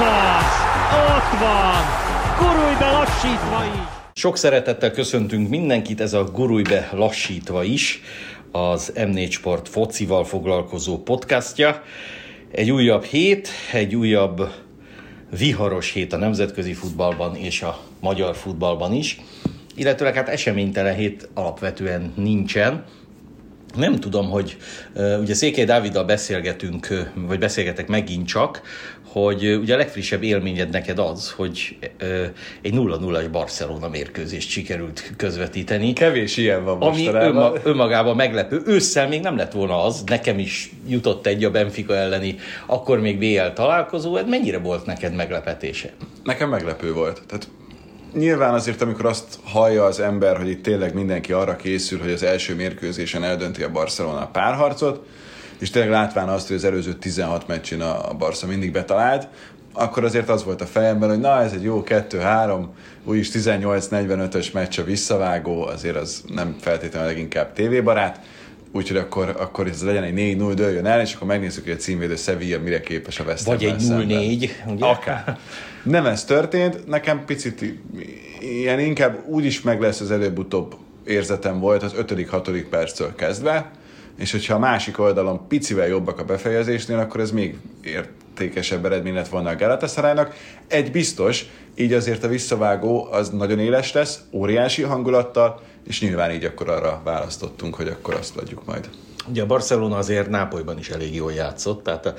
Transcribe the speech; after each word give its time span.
Azaz! 0.00 0.52
Ott 0.92 1.38
van! 1.40 1.84
Gurulj 2.38 2.74
be 2.78 2.90
lassítva 2.90 3.64
is! 3.64 3.80
Sok 4.12 4.36
szeretettel 4.36 4.90
köszöntünk 4.90 5.48
mindenkit, 5.48 6.00
ez 6.00 6.12
a 6.12 6.24
Gurulj 6.24 6.62
be 6.62 6.88
lassítva 6.92 7.62
is, 7.62 8.02
az 8.52 8.92
M4 8.94 9.30
Sport 9.30 9.68
focival 9.68 10.24
foglalkozó 10.24 10.98
podcastja. 11.02 11.82
Egy 12.50 12.70
újabb 12.70 13.04
hét, 13.04 13.48
egy 13.72 13.94
újabb 13.94 14.50
viharos 15.38 15.92
hét 15.92 16.12
a 16.12 16.16
nemzetközi 16.16 16.72
futballban 16.72 17.36
és 17.36 17.62
a 17.62 17.78
magyar 18.00 18.36
futballban 18.36 18.92
is, 18.92 19.20
illetőleg 19.74 20.14
hát 20.14 20.28
eseménytelen 20.28 20.94
hét 20.94 21.28
alapvetően 21.34 22.12
nincsen. 22.16 22.84
Nem 23.76 23.96
tudom, 23.96 24.30
hogy 24.30 24.56
ugye 25.20 25.34
Székely 25.34 25.64
Dáviddal 25.64 26.04
beszélgetünk, 26.04 27.10
vagy 27.14 27.38
beszélgetek 27.38 27.88
megint 27.88 28.26
csak, 28.26 28.62
hogy 29.12 29.56
ugye 29.60 29.74
a 29.74 29.76
legfrissebb 29.76 30.22
élményed 30.22 30.70
neked 30.70 30.98
az, 30.98 31.30
hogy 31.30 31.76
uh, 32.02 32.26
egy 32.62 32.72
0-0-as 32.74 33.28
Barcelona 33.32 33.88
mérkőzést 33.88 34.48
sikerült 34.48 35.12
közvetíteni. 35.16 35.92
Kevés 35.92 36.36
ilyen 36.36 36.64
van 36.64 36.80
Ami 36.80 37.06
önma, 37.06 37.52
önmagában 37.62 38.16
meglepő. 38.16 38.62
Ősszel 38.66 39.08
még 39.08 39.20
nem 39.20 39.36
lett 39.36 39.52
volna 39.52 39.84
az, 39.84 40.02
nekem 40.06 40.38
is 40.38 40.72
jutott 40.88 41.26
egy 41.26 41.44
a 41.44 41.50
Benfica 41.50 41.94
elleni, 41.94 42.36
akkor 42.66 43.00
még 43.00 43.18
BL 43.18 43.52
találkozó, 43.54 44.16
ez 44.16 44.26
mennyire 44.28 44.58
volt 44.58 44.86
neked 44.86 45.14
meglepetése? 45.14 45.90
Nekem 46.24 46.48
meglepő 46.48 46.92
volt. 46.92 47.22
Tehát 47.26 47.48
nyilván 48.14 48.54
azért, 48.54 48.82
amikor 48.82 49.06
azt 49.06 49.38
hallja 49.42 49.84
az 49.84 50.00
ember, 50.00 50.36
hogy 50.36 50.48
itt 50.48 50.62
tényleg 50.62 50.94
mindenki 50.94 51.32
arra 51.32 51.56
készül, 51.56 51.98
hogy 51.98 52.10
az 52.10 52.22
első 52.22 52.54
mérkőzésen 52.54 53.24
eldönti 53.24 53.62
a 53.62 53.70
Barcelona 53.70 54.26
párharcot, 54.26 55.06
és 55.60 55.70
tényleg 55.70 55.90
látván 55.90 56.28
azt, 56.28 56.46
hogy 56.46 56.56
az 56.56 56.64
előző 56.64 56.94
16 56.94 57.46
meccsen 57.46 57.80
a 57.80 58.14
Barca 58.14 58.46
mindig 58.46 58.72
betalált, 58.72 59.28
akkor 59.72 60.04
azért 60.04 60.28
az 60.28 60.44
volt 60.44 60.60
a 60.60 60.66
fejemben, 60.66 61.08
hogy 61.08 61.20
na 61.20 61.42
ez 61.42 61.52
egy 61.52 61.62
jó 61.62 61.82
2-3, 61.86 62.64
úgyis 63.04 63.30
18-45-ös 63.32 64.52
meccs 64.52 64.78
a 64.78 64.84
visszavágó, 64.84 65.62
azért 65.62 65.96
az 65.96 66.24
nem 66.34 66.56
feltétlenül 66.60 67.08
leginkább 67.08 67.52
tévébarát, 67.52 68.20
úgyhogy 68.72 68.96
akkor, 68.96 69.34
akkor 69.38 69.66
ez 69.66 69.82
legyen 69.82 70.02
egy 70.02 70.36
4-0 70.38 70.52
dőljön 70.54 70.86
el, 70.86 71.00
és 71.00 71.14
akkor 71.14 71.26
megnézzük, 71.26 71.64
hogy 71.64 71.72
a 71.72 71.76
címvédő 71.76 72.16
Sevilla 72.16 72.60
mire 72.60 72.80
képes 72.80 73.20
a 73.20 73.24
West 73.24 73.44
Vagy 73.44 73.64
egy 73.64 73.86
Hammel 73.88 74.06
0-4, 74.06 74.50
ugye? 74.66 74.84
Akár. 74.86 75.38
Nem 75.82 76.06
ez 76.06 76.24
történt, 76.24 76.86
nekem 76.86 77.24
picit 77.24 77.64
ilyen 78.40 78.80
inkább 78.80 79.24
úgy 79.26 79.44
is 79.44 79.60
meg 79.60 79.80
lesz 79.80 80.00
az 80.00 80.10
előbb-utóbb 80.10 80.74
érzetem 81.04 81.60
volt 81.60 81.82
az 81.82 81.94
5.-6. 81.98 82.64
perctől 82.70 83.14
kezdve, 83.14 83.70
és 84.20 84.30
hogyha 84.30 84.54
a 84.54 84.58
másik 84.58 84.98
oldalon 84.98 85.46
picivel 85.48 85.86
jobbak 85.86 86.18
a 86.18 86.24
befejezésnél, 86.24 86.98
akkor 86.98 87.20
ez 87.20 87.30
még 87.30 87.56
értékesebb 87.84 88.84
eredmény 88.84 89.14
lett 89.14 89.28
volna 89.28 89.50
a 89.50 89.56
Galatasaraynak. 89.56 90.34
Egy 90.68 90.90
biztos, 90.90 91.44
így 91.74 91.92
azért 91.92 92.24
a 92.24 92.28
visszavágó 92.28 93.08
az 93.10 93.28
nagyon 93.28 93.58
éles 93.58 93.92
lesz, 93.92 94.20
óriási 94.30 94.82
hangulattal, 94.82 95.60
és 95.86 96.00
nyilván 96.00 96.30
így 96.30 96.44
akkor 96.44 96.68
arra 96.68 97.00
választottunk, 97.04 97.74
hogy 97.74 97.88
akkor 97.88 98.14
azt 98.14 98.36
adjuk 98.36 98.64
majd. 98.64 98.88
Ugye 99.28 99.42
a 99.42 99.46
Barcelona 99.46 99.96
azért 99.96 100.28
Nápolyban 100.28 100.78
is 100.78 100.90
elég 100.90 101.14
jól 101.14 101.32
játszott, 101.32 101.82
tehát 101.82 102.14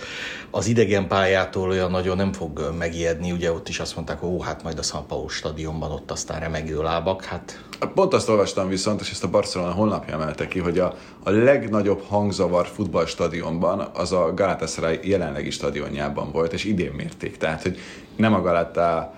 az 0.52 0.68
idegen 0.68 1.08
pályától 1.08 1.70
olyan 1.70 1.92
nagyon 1.92 2.18
nem 2.18 2.34
fog 2.34 2.74
megijedni, 2.78 3.32
ugye 3.32 3.52
ott 3.52 3.70
is 3.70 3.80
azt 3.80 3.96
mondták, 3.96 4.20
hogy 4.20 4.30
ó, 4.30 4.42
hát 4.42 4.64
majd 4.64 4.80
a 4.80 4.82
San 4.82 5.08
Paulo 5.08 5.28
stadionban 5.28 5.92
ott 5.92 6.12
aztán 6.12 6.40
remegő 6.40 6.82
lábak, 6.82 7.24
hát 7.24 7.64
Pont 7.94 8.14
azt 8.14 8.30
olvastam 8.30 8.68
viszont, 8.68 9.02
és 9.02 9.12
ezt 9.12 9.24
a 9.24 9.30
Barcelona 9.30 9.72
honlapja 9.72 10.14
emelte 10.14 10.48
ki, 10.48 10.60
hogy 10.60 10.80
a, 10.80 10.94
a 11.24 11.30
legnagyobb 11.30 12.02
hangzavar 12.08 12.68
futballstadionban 12.68 13.90
az 13.94 14.12
a 14.12 14.34
Galatasaray 14.34 15.00
jelenlegi 15.04 15.50
stadionjában 15.50 16.32
volt, 16.32 16.54
és 16.54 16.64
idén 16.64 16.92
mérték. 16.92 17.38
Tehát, 17.38 17.62
hogy 17.62 17.80
nem 18.16 18.34
a 18.34 18.42
Galata 18.42 19.14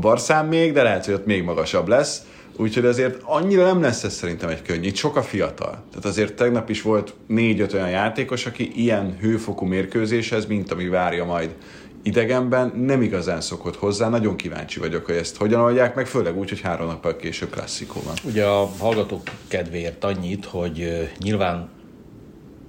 Barszán 0.00 0.46
még, 0.46 0.72
de 0.72 0.82
lehet, 0.82 1.04
hogy 1.04 1.14
ott 1.14 1.26
még 1.26 1.42
magasabb 1.42 1.88
lesz. 1.88 2.22
Úgyhogy 2.56 2.84
azért 2.84 3.20
annyira 3.24 3.64
nem 3.64 3.80
lesz 3.80 4.04
ez 4.04 4.14
szerintem 4.14 4.48
egy 4.48 4.62
könnyű, 4.62 4.86
itt 4.86 4.96
sok 4.96 5.16
a 5.16 5.22
fiatal. 5.22 5.82
Tehát 5.90 6.04
azért 6.04 6.34
tegnap 6.34 6.70
is 6.70 6.82
volt 6.82 7.14
négy-öt 7.26 7.72
olyan 7.72 7.90
játékos, 7.90 8.46
aki 8.46 8.72
ilyen 8.74 9.16
hőfokú 9.20 9.66
mérkőzéshez, 9.66 10.46
mint 10.46 10.72
ami 10.72 10.88
várja 10.88 11.24
majd 11.24 11.54
idegenben, 12.02 12.72
nem 12.76 13.02
igazán 13.02 13.40
szokott 13.40 13.76
hozzá. 13.76 14.08
Nagyon 14.08 14.36
kíváncsi 14.36 14.78
vagyok, 14.78 15.06
hogy 15.06 15.14
ezt 15.14 15.36
hogyan 15.36 15.60
oldják 15.60 15.94
meg, 15.94 16.06
főleg 16.06 16.36
úgy, 16.38 16.48
hogy 16.48 16.60
három 16.60 16.86
nappal 16.86 17.16
később 17.16 17.50
klasszikó 17.50 18.00
van. 18.04 18.14
Ugye 18.24 18.44
a 18.44 18.70
hallgatók 18.78 19.22
kedvéért 19.48 20.04
annyit, 20.04 20.44
hogy 20.44 21.08
nyilván 21.18 21.68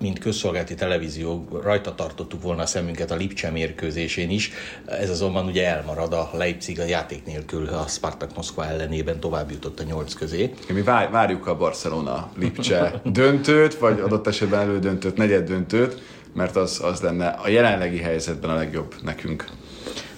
mint 0.06 0.20
közszolgálati 0.20 0.76
televízió 0.76 1.48
rajta 1.64 1.96
tartottuk 1.96 2.42
volna 2.42 2.62
a 2.62 2.66
szemünket 2.66 3.12
a 3.12 3.16
Lipcse 3.16 3.50
mérkőzésén 3.50 4.30
is, 4.30 4.52
ez 4.86 5.10
azonban 5.10 5.46
ugye 5.46 5.68
elmarad 5.68 6.14
a 6.14 6.30
Leipzig 6.34 6.80
a 6.80 6.84
játék 6.84 7.26
nélkül 7.26 7.68
a 7.68 7.86
Spartak 7.88 8.36
Moszkva 8.36 8.66
ellenében 8.66 9.20
tovább 9.20 9.52
jutott 9.52 9.80
a 9.80 9.84
nyolc 9.84 10.14
közé. 10.14 10.54
Mi 10.74 10.82
vár- 10.82 11.12
várjuk 11.12 11.48
a 11.48 11.58
Barcelona 11.58 12.32
Lipcse 12.38 13.02
döntőt, 13.04 13.76
vagy 13.76 14.00
adott 14.00 14.28
esetben 14.28 14.60
elődöntőt, 14.60 15.18
negyed 15.18 15.48
döntőt, 15.48 16.02
mert 16.34 16.56
az, 16.56 16.82
az 16.84 17.02
lenne 17.02 17.28
a 17.28 17.50
jelenlegi 17.50 18.00
helyzetben 18.00 18.50
a 18.50 18.56
legjobb 18.56 18.96
nekünk. 19.04 19.46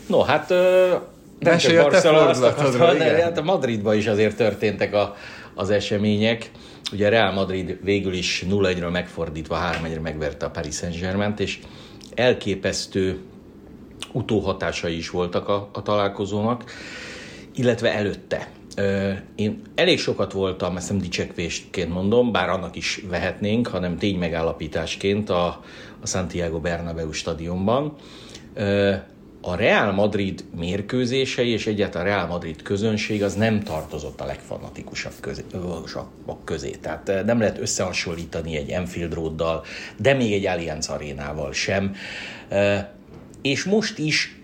No, 0.07 0.21
hát 0.21 0.51
ö, 0.51 0.95
nem 1.39 1.57
csak 1.57 1.81
Barcelona, 1.81 2.29
azt 2.29 2.43
akartam, 2.43 2.97
de 2.97 3.23
hát 3.23 3.37
a 3.37 3.43
Madridban 3.43 3.95
is 3.95 4.07
azért 4.07 4.35
történtek 4.35 4.93
a, 4.93 5.15
az 5.55 5.69
események. 5.69 6.51
Ugye 6.91 7.09
Real 7.09 7.31
Madrid 7.31 7.77
végül 7.83 8.13
is 8.13 8.45
0-1-ről 8.49 8.91
megfordítva 8.91 9.59
3-1-re 9.81 9.99
megverte 9.99 10.45
a 10.45 10.49
Paris 10.49 10.75
saint 10.75 11.39
és 11.39 11.59
elképesztő 12.15 13.19
utóhatásai 14.11 14.97
is 14.97 15.09
voltak 15.09 15.47
a, 15.47 15.69
a 15.73 15.81
találkozónak, 15.81 16.63
illetve 17.55 17.93
előtte. 17.93 18.51
Én 19.35 19.61
elég 19.75 19.99
sokat 19.99 20.31
voltam, 20.31 20.77
ezt 20.77 20.89
nem 20.89 20.97
dicsekvésként 20.97 21.93
mondom, 21.93 22.31
bár 22.31 22.49
annak 22.49 22.75
is 22.75 23.01
vehetnénk, 23.09 23.67
hanem 23.67 23.97
tény 23.97 24.17
megállapításként 24.17 25.29
a, 25.29 25.45
a 26.01 26.07
Santiago 26.07 26.59
Bernabéu 26.59 27.11
stadionban. 27.11 27.95
A 29.47 29.56
Real 29.56 29.91
Madrid 29.91 30.46
mérkőzései 30.56 31.50
és 31.50 31.68
egyáltalán 31.68 32.08
a 32.08 32.09
Real 32.09 32.28
Madrid 32.28 32.62
közönség 32.62 33.24
az 33.24 33.35
nem 33.35 33.63
tartozott 33.63 34.22
a 34.22 34.25
legfanatikusabb 34.25 35.13
közé, 35.19 35.44
közé. 36.44 36.69
Tehát 36.69 37.09
eh, 37.09 37.24
nem 37.24 37.40
lehet 37.40 37.59
összehasonlítani 37.59 38.58
egy 38.58 38.69
Enfield 38.69 39.13
Roaddal, 39.13 39.63
de 39.97 40.13
még 40.13 40.34
egy 40.34 40.46
Allianz 40.46 40.88
arénával 40.88 41.53
sem. 41.53 41.96
És 43.41 43.63
most 43.63 43.97
is 43.97 44.38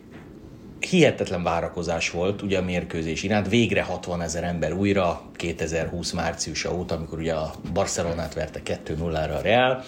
hihetetlen 0.80 1.44
várakozás 1.44 2.10
volt 2.10 2.42
ugye 2.42 2.58
a 2.58 2.64
mérkőzés 2.64 3.24
iránt. 3.24 3.50
Végre 3.50 3.82
60 3.82 4.22
ezer 4.22 4.44
ember 4.44 4.74
újra 4.74 5.22
2020 5.36 6.12
márciusa 6.12 6.76
óta, 6.76 6.96
amikor 6.96 7.20
ugye 7.20 7.34
a 7.34 7.54
Barcelonát 7.74 8.34
verte 8.34 8.62
2-0-ra 8.66 9.38
a 9.38 9.42
Real. 9.42 9.84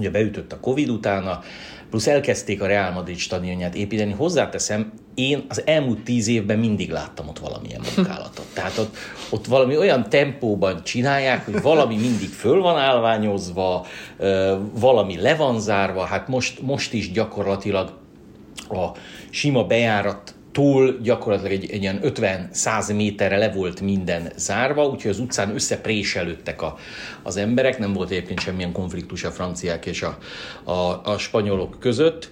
Ugye 0.00 0.10
beütött 0.10 0.52
a 0.52 0.60
Covid 0.60 0.88
utána, 0.88 1.42
plusz 1.90 2.06
elkezdték 2.06 2.62
a 2.62 2.66
Real 2.66 2.92
Madrid 2.92 3.16
stadionját 3.16 3.74
építeni. 3.74 4.12
Hozzáteszem, 4.12 4.92
én 5.14 5.44
az 5.48 5.62
elmúlt 5.66 5.98
tíz 5.98 6.28
évben 6.28 6.58
mindig 6.58 6.90
láttam 6.90 7.28
ott 7.28 7.38
valamilyen 7.38 7.80
munkálatot. 7.96 8.46
Tehát 8.54 8.78
ott, 8.78 8.96
ott 9.30 9.46
valami 9.46 9.76
olyan 9.76 10.08
tempóban 10.08 10.84
csinálják, 10.84 11.44
hogy 11.44 11.62
valami 11.62 11.96
mindig 11.96 12.28
föl 12.28 12.60
van 12.60 12.78
állványozva, 12.78 13.86
valami 14.72 15.16
le 15.16 15.34
van 15.34 15.60
zárva, 15.60 16.04
hát 16.04 16.28
most, 16.28 16.60
most 16.62 16.92
is 16.92 17.12
gyakorlatilag 17.12 17.92
a 18.68 18.86
sima 19.30 19.64
bejárat 19.64 20.34
túl 20.52 20.98
gyakorlatilag 21.02 21.52
egy, 21.52 21.70
egy 21.70 21.82
ilyen 21.82 22.00
50-100 22.02 22.96
méterre 22.96 23.36
le 23.36 23.50
volt 23.52 23.80
minden 23.80 24.32
zárva, 24.36 24.86
úgyhogy 24.86 25.10
az 25.10 25.18
utcán 25.18 25.54
összepréselődtek 25.54 26.62
a, 26.62 26.76
az 27.22 27.36
emberek, 27.36 27.78
nem 27.78 27.92
volt 27.92 28.10
egyébként 28.10 28.40
semmilyen 28.40 28.72
konfliktus 28.72 29.24
a 29.24 29.30
franciák 29.30 29.86
és 29.86 30.02
a, 30.02 30.18
a, 30.70 31.00
a 31.04 31.18
spanyolok 31.18 31.76
között, 31.80 32.30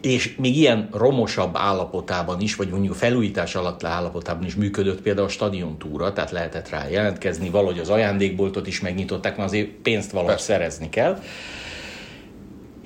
és 0.00 0.36
még 0.36 0.56
ilyen 0.56 0.88
romosabb 0.92 1.56
állapotában 1.56 2.40
is, 2.40 2.56
vagy 2.56 2.68
mondjuk 2.68 2.94
felújítás 2.94 3.54
alatt 3.54 3.84
állapotában 3.84 4.44
is 4.44 4.54
működött 4.54 5.00
például 5.00 5.26
a 5.26 5.30
stadion 5.30 5.78
túra, 5.78 6.12
tehát 6.12 6.30
lehetett 6.30 6.68
rá 6.68 6.88
jelentkezni, 6.88 7.50
valahogy 7.50 7.78
az 7.78 7.88
ajándékboltot 7.88 8.66
is 8.66 8.80
megnyitották, 8.80 9.36
mert 9.36 9.48
azért 9.48 9.68
pénzt 9.68 10.10
valahogy 10.10 10.38
szerezni 10.38 10.88
kell. 10.88 11.22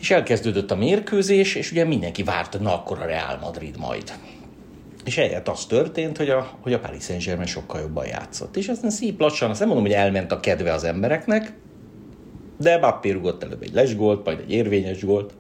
És 0.01 0.11
elkezdődött 0.11 0.71
a 0.71 0.77
mérkőzés, 0.77 1.55
és 1.55 1.71
ugye 1.71 1.85
mindenki 1.85 2.23
várta, 2.23 2.59
na 2.59 2.75
akkor 2.75 2.99
a 2.99 3.05
Real 3.05 3.39
Madrid 3.41 3.79
majd. 3.79 4.13
És 5.05 5.19
eljött 5.19 5.49
az 5.49 5.67
történt, 5.67 6.17
hogy 6.17 6.31
a, 6.31 6.59
hogy 6.61 6.73
a 6.73 6.79
Paris 6.79 7.05
Saint-Germain 7.05 7.47
sokkal 7.47 7.81
jobban 7.81 8.07
játszott. 8.07 8.57
És 8.57 8.69
aztán 8.69 8.91
szép 8.91 9.21
lassan, 9.21 9.51
azt 9.51 9.59
nem 9.59 9.69
mondom, 9.69 9.87
hogy 9.87 9.95
elment 9.95 10.33
a 10.33 10.41
kedve 10.41 10.73
az 10.73 10.85
embereknek, 10.85 11.53
de 12.59 12.77
Mbappé 12.77 13.11
rugott 13.11 13.43
előbb 13.43 13.63
egy 13.63 13.73
lesgólt, 13.73 14.25
majd 14.25 14.39
egy 14.39 14.53
érvényes 14.53 15.05
gólt, 15.05 15.33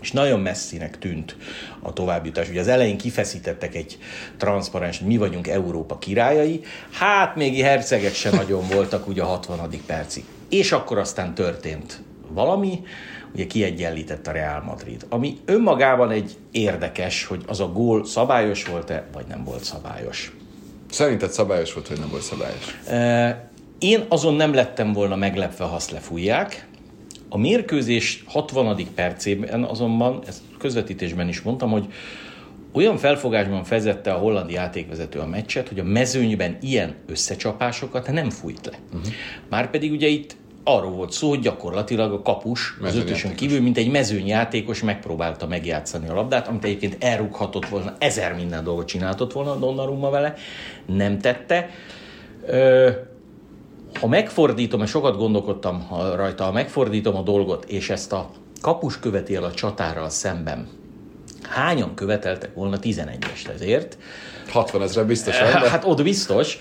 és 0.00 0.12
nagyon 0.12 0.40
messzinek 0.40 0.98
tűnt 0.98 1.36
a 1.80 1.92
továbbjutás. 1.92 2.48
Ugye 2.48 2.60
az 2.60 2.68
elején 2.68 2.98
kifeszítettek 2.98 3.74
egy 3.74 3.98
transzparens, 4.36 4.98
hogy 4.98 5.06
mi 5.06 5.16
vagyunk 5.16 5.48
Európa 5.48 5.98
királyai, 5.98 6.60
hát 6.90 7.36
még 7.36 7.62
hercegek 7.62 8.14
se 8.14 8.30
nagyon 8.30 8.66
voltak 8.68 9.08
ugye 9.08 9.22
a 9.22 9.26
60. 9.26 9.70
percig. 9.86 10.24
És 10.48 10.72
akkor 10.72 10.98
aztán 10.98 11.34
történt 11.34 12.02
valami, 12.28 12.82
ugye 13.34 13.46
kiegyenlített 13.46 14.26
a 14.26 14.32
Real 14.32 14.62
Madrid. 14.62 15.06
Ami 15.08 15.38
önmagában 15.44 16.10
egy 16.10 16.36
érdekes, 16.50 17.24
hogy 17.24 17.42
az 17.46 17.60
a 17.60 17.72
gól 17.72 18.04
szabályos 18.04 18.64
volt-e, 18.64 19.06
vagy 19.12 19.24
nem 19.28 19.44
volt 19.44 19.64
szabályos. 19.64 20.32
Szerinted 20.90 21.30
szabályos 21.30 21.72
volt, 21.72 21.88
vagy 21.88 21.98
nem 21.98 22.08
volt 22.10 22.22
szabályos? 22.22 22.80
Én 23.78 24.04
azon 24.08 24.34
nem 24.34 24.54
lettem 24.54 24.92
volna 24.92 25.16
meglepve, 25.16 25.64
ha 25.64 25.74
azt 25.74 25.90
lefújják. 25.90 26.68
A 27.28 27.38
mérkőzés 27.38 28.24
60. 28.26 28.76
percében 28.94 29.64
azonban, 29.64 30.22
ezt 30.26 30.40
közvetítésben 30.58 31.28
is 31.28 31.40
mondtam, 31.42 31.70
hogy 31.70 31.86
olyan 32.72 32.96
felfogásban 32.96 33.62
vezette 33.68 34.12
a 34.12 34.18
holland 34.18 34.50
játékvezető 34.50 35.18
a 35.18 35.26
meccset, 35.26 35.68
hogy 35.68 35.78
a 35.78 35.84
mezőnyben 35.84 36.56
ilyen 36.60 36.94
összecsapásokat 37.06 38.12
nem 38.12 38.30
fújt 38.30 38.66
le. 38.66 38.78
Uh-huh. 38.86 39.12
Márpedig 39.48 39.92
ugye 39.92 40.06
itt 40.06 40.36
arról 40.76 40.90
volt 40.90 41.12
szó, 41.12 41.28
hogy 41.28 41.40
gyakorlatilag 41.40 42.12
a 42.12 42.22
kapus 42.22 42.76
az 42.82 42.96
ötösön 42.96 43.34
kívül, 43.34 43.60
mint 43.60 43.76
egy 43.76 43.90
mezőnyjátékos 43.90 44.82
megpróbálta 44.82 45.46
megjátszani 45.46 46.08
a 46.08 46.14
labdát, 46.14 46.48
amit 46.48 46.64
egyébként 46.64 46.96
elrughatott 47.04 47.68
volna, 47.68 47.94
ezer 47.98 48.34
minden 48.34 48.64
dolgot 48.64 48.86
csináltott 48.86 49.32
volna 49.32 49.54
Donnarumma 49.54 50.10
vele, 50.10 50.34
nem 50.86 51.18
tette. 51.18 51.70
Ö, 52.46 52.90
ha 54.00 54.06
megfordítom, 54.06 54.82
és 54.82 54.90
sokat 54.90 55.16
gondolkodtam 55.16 55.86
rajta, 56.14 56.44
ha 56.44 56.52
megfordítom 56.52 57.16
a 57.16 57.22
dolgot, 57.22 57.64
és 57.64 57.90
ezt 57.90 58.12
a 58.12 58.30
kapus 58.60 58.98
követi 58.98 59.34
el 59.34 59.44
a 59.44 59.52
csatárral 59.52 60.08
szemben, 60.08 60.68
hányan 61.42 61.94
követeltek 61.94 62.54
volna 62.54 62.76
11-est 62.82 63.48
ezért? 63.54 63.98
60 64.50 64.82
ezre 64.82 65.02
biztos. 65.02 65.36
Hát 65.36 65.84
ott 65.84 66.02
biztos. 66.02 66.58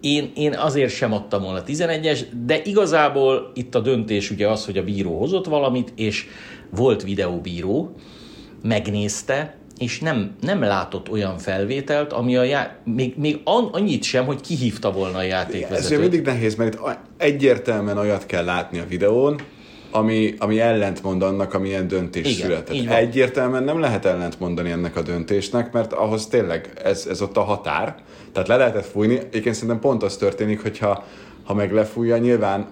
Én, 0.00 0.32
én 0.34 0.54
azért 0.54 0.90
sem 0.90 1.12
adtam 1.12 1.42
volna 1.42 1.62
11-es, 1.66 2.20
de 2.44 2.62
igazából 2.64 3.50
itt 3.54 3.74
a 3.74 3.80
döntés 3.80 4.30
ugye 4.30 4.48
az, 4.48 4.64
hogy 4.64 4.78
a 4.78 4.82
bíró 4.82 5.18
hozott 5.18 5.46
valamit, 5.46 5.92
és 5.96 6.26
volt 6.70 7.02
videóbíró, 7.02 7.94
megnézte, 8.62 9.54
és 9.78 10.00
nem, 10.00 10.34
nem 10.40 10.62
látott 10.62 11.10
olyan 11.10 11.38
felvételt, 11.38 12.12
ami 12.12 12.36
a 12.36 12.42
já... 12.42 12.76
még, 12.84 13.14
még 13.16 13.40
annyit 13.44 14.02
sem, 14.02 14.24
hogy 14.24 14.40
kihívta 14.40 14.92
volna 14.92 15.18
a 15.18 15.22
játékvezetőt. 15.22 15.92
Ez 15.92 15.98
mindig 15.98 16.22
nehéz, 16.22 16.54
mert 16.54 16.74
itt 16.74 16.98
egyértelműen 17.16 17.98
olyat 17.98 18.26
kell 18.26 18.44
látni 18.44 18.78
a 18.78 18.86
videón, 18.88 19.40
ami, 19.90 20.34
ami 20.38 20.60
ellentmond 20.60 21.22
annak, 21.22 21.54
amilyen 21.54 21.88
döntés 21.88 22.36
Igen, 22.36 22.46
született. 22.46 22.90
Egyértelműen 22.90 23.64
nem 23.64 23.80
lehet 23.80 24.04
ellentmondani 24.04 24.70
ennek 24.70 24.96
a 24.96 25.02
döntésnek, 25.02 25.72
mert 25.72 25.92
ahhoz 25.92 26.26
tényleg 26.26 26.72
ez, 26.84 27.06
ez 27.10 27.22
ott 27.22 27.36
a 27.36 27.42
határ. 27.42 27.96
Tehát 28.32 28.48
le 28.48 28.56
lehetett 28.56 28.86
fújni. 28.86 29.18
Egyébként 29.18 29.54
szerintem 29.54 29.80
pont 29.80 30.02
az 30.02 30.16
történik, 30.16 30.62
hogyha 30.62 31.04
ha 31.44 31.54
meg 31.54 31.72
lefújja, 31.72 32.16
nyilván 32.16 32.68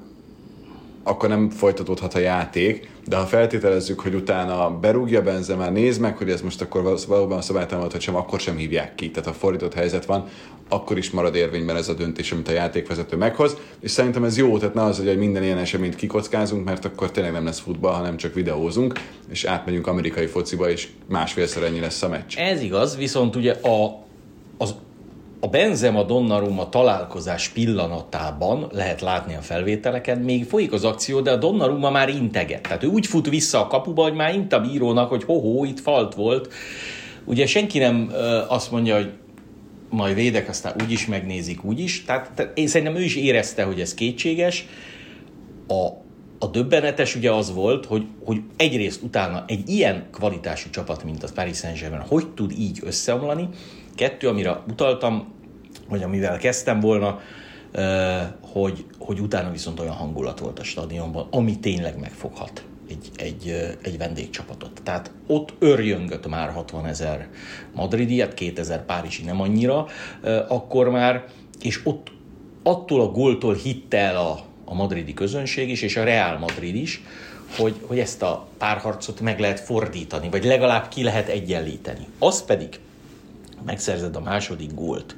akkor 1.03 1.29
nem 1.29 1.51
folytatódhat 1.51 2.15
a 2.15 2.19
játék, 2.19 2.91
de 3.09 3.17
ha 3.17 3.27
feltételezzük, 3.27 4.01
hogy 4.01 4.15
utána 4.15 4.71
berúgja 4.71 5.23
Benzema, 5.23 5.71
néz 5.71 5.99
meg, 5.99 6.17
hogy 6.17 6.31
ez 6.31 6.41
most 6.41 6.61
akkor 6.61 6.99
valóban 7.07 7.43
szabálytalan 7.43 7.91
hogy 7.91 8.01
sem, 8.01 8.17
akkor 8.17 8.41
sem 8.41 8.57
hívják 8.57 8.95
ki. 8.95 9.11
Tehát 9.11 9.29
ha 9.29 9.35
fordított 9.35 9.75
helyzet 9.75 10.05
van, 10.05 10.25
akkor 10.69 10.99
is 10.99 11.11
marad 11.11 11.35
érvényben 11.35 11.77
ez 11.77 11.89
a 11.89 11.95
döntés, 11.95 12.33
amit 12.33 12.49
a 12.49 12.53
játékvezető 12.53 13.17
meghoz, 13.17 13.57
és 13.81 13.91
szerintem 13.91 14.25
ez 14.25 14.37
jó, 14.37 14.59
tehát 14.59 14.75
ne 14.75 14.83
az, 14.83 14.97
hogy 14.99 15.19
minden 15.19 15.43
ilyen 15.43 15.59
eseményt 15.59 15.95
kikockázunk, 15.95 16.65
mert 16.65 16.85
akkor 16.85 17.11
tényleg 17.11 17.33
nem 17.33 17.45
lesz 17.45 17.61
futball, 17.61 17.93
hanem 17.93 18.17
csak 18.17 18.35
videózunk, 18.35 19.01
és 19.31 19.45
átmegyünk 19.45 19.87
amerikai 19.87 20.27
fociba, 20.27 20.71
és 20.71 20.89
másfélszer 21.07 21.63
ennyi 21.63 21.81
lesz 21.81 22.03
a 22.03 22.09
meccs. 22.09 22.37
Ez 22.37 22.61
igaz, 22.61 22.97
viszont 22.97 23.37
ugye 23.37 23.53
a, 23.53 24.05
az 24.59 24.75
a 25.41 25.47
Benzema 25.47 26.03
Donnarumma 26.03 26.69
találkozás 26.69 27.49
pillanatában 27.49 28.69
lehet 28.73 29.01
látni 29.01 29.35
a 29.35 29.41
felvételeken, 29.41 30.19
még 30.19 30.45
folyik 30.45 30.73
az 30.73 30.85
akció, 30.85 31.21
de 31.21 31.31
a 31.31 31.37
Donnarumma 31.37 31.91
már 31.91 32.09
integet. 32.09 32.63
Tehát 32.63 32.83
ő 32.83 32.87
úgy 32.87 33.07
fut 33.07 33.29
vissza 33.29 33.61
a 33.61 33.67
kapuba, 33.67 34.03
hogy 34.03 34.15
már 34.15 34.35
int 34.35 34.53
a 34.53 34.61
bírónak, 34.61 35.09
hogy 35.09 35.25
hoho, 35.25 35.65
itt 35.65 35.81
falt 35.81 36.15
volt. 36.15 36.53
Ugye 37.25 37.47
senki 37.47 37.79
nem 37.79 38.13
azt 38.49 38.71
mondja, 38.71 38.95
hogy 38.95 39.13
majd 39.91 40.15
védek, 40.15 40.49
aztán 40.49 40.75
úgy 40.83 40.93
is 40.93 41.07
megnézik, 41.07 41.65
úgy 41.65 41.81
is. 41.81 42.05
Tehát, 42.05 42.51
én 42.55 42.67
szerintem 42.67 42.97
ő 42.97 43.03
is 43.03 43.17
érezte, 43.17 43.63
hogy 43.63 43.81
ez 43.81 43.95
kétséges. 43.95 44.67
A, 45.69 45.89
a 46.39 46.47
döbbenetes 46.47 47.15
ugye 47.15 47.33
az 47.33 47.55
volt, 47.55 47.87
hogy, 47.87 48.07
hogy 48.25 48.41
egyrészt 48.57 49.03
utána 49.03 49.45
egy 49.47 49.69
ilyen 49.69 50.07
kvalitású 50.13 50.71
csapat, 50.71 51.05
mint 51.05 51.23
az 51.23 51.33
Paris 51.33 51.57
Saint-Germain, 51.57 52.03
hogy 52.09 52.29
tud 52.29 52.53
így 52.59 52.81
összeomlani. 52.83 53.49
Kettő, 53.95 54.29
amire 54.29 54.63
utaltam, 54.69 55.33
vagy 55.89 56.03
amivel 56.03 56.39
kezdtem 56.39 56.81
volna, 56.81 57.21
hogy, 58.41 58.85
hogy 58.99 59.21
utána 59.21 59.51
viszont 59.51 59.81
olyan 59.81 59.95
hangulat 59.95 60.39
volt 60.39 60.59
a 60.59 60.65
stadionban, 60.65 61.27
ami 61.31 61.59
tényleg 61.59 62.01
megfoghat 62.01 62.65
egy, 62.89 63.11
egy, 63.17 63.75
egy 63.83 63.99
vendégcsapatot. 63.99 64.81
Tehát 64.83 65.13
ott 65.27 65.55
örjöngött 65.59 66.29
már 66.29 66.51
60 66.51 66.87
ezer 66.87 67.29
madridi, 67.75 68.21
hát 68.21 68.35
2000 68.35 68.85
párizsi 68.85 69.25
nem 69.25 69.41
annyira, 69.41 69.87
akkor 70.49 70.89
már, 70.89 71.25
és 71.63 71.81
ott 71.85 72.11
attól 72.63 73.01
a 73.01 73.11
góltól 73.11 73.55
hitte 73.55 73.99
el 73.99 74.17
a, 74.17 74.48
a 74.69 74.75
madridi 74.75 75.15
közönség 75.15 75.71
is, 75.71 75.83
és 75.83 75.97
a 75.97 76.05
Real 76.05 76.39
Madrid 76.39 76.75
is, 76.75 77.03
hogy, 77.57 77.75
hogy 77.87 77.99
ezt 77.99 78.23
a 78.23 78.47
párharcot 78.59 79.21
meg 79.21 79.41
lehet 79.41 79.61
fordítani, 79.61 80.29
vagy 80.31 80.45
legalább 80.45 80.89
ki 80.89 81.03
lehet 81.03 81.29
egyenlíteni. 81.29 82.07
Az 82.19 82.45
pedig 82.45 82.69
megszerzed 83.65 84.17
a 84.17 84.21
második 84.21 84.75
gólt, 84.75 85.17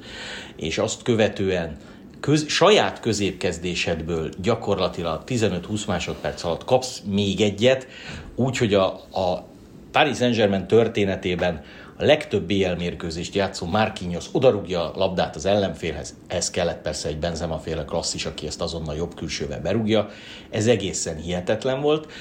és 0.55 0.77
azt 0.77 1.01
követően 1.01 1.77
köz, 2.19 2.47
saját 2.47 2.99
középkezdésedből 2.99 4.29
gyakorlatilag 4.41 5.23
15-20 5.27 5.87
másodperc 5.87 6.43
alatt 6.43 6.65
kapsz 6.65 7.01
még 7.05 7.41
egyet, 7.41 7.87
úgyhogy 8.35 8.73
a, 8.73 8.85
a 8.93 9.45
Paris 9.91 10.17
Saint-Germain 10.17 10.67
történetében 10.67 11.61
a 11.97 12.05
legtöbb 12.05 12.43
BL 12.43 12.75
mérkőzést 12.77 13.35
játszó 13.35 13.65
Marquinhos 13.65 14.25
odarúgja 14.31 14.93
a 14.93 14.97
labdát 14.97 15.35
az 15.35 15.45
ellenfélhez, 15.45 16.15
ez 16.27 16.49
kellett 16.49 16.81
persze 16.81 17.07
egy 17.07 17.17
Benzema 17.17 17.57
féle 17.57 17.85
klasszis, 17.85 18.25
aki 18.25 18.47
ezt 18.47 18.61
azonnal 18.61 18.95
jobb 18.95 19.15
külsővel 19.15 19.61
berúgja, 19.61 20.09
ez 20.49 20.67
egészen 20.67 21.15
hihetetlen 21.15 21.81
volt. 21.81 22.11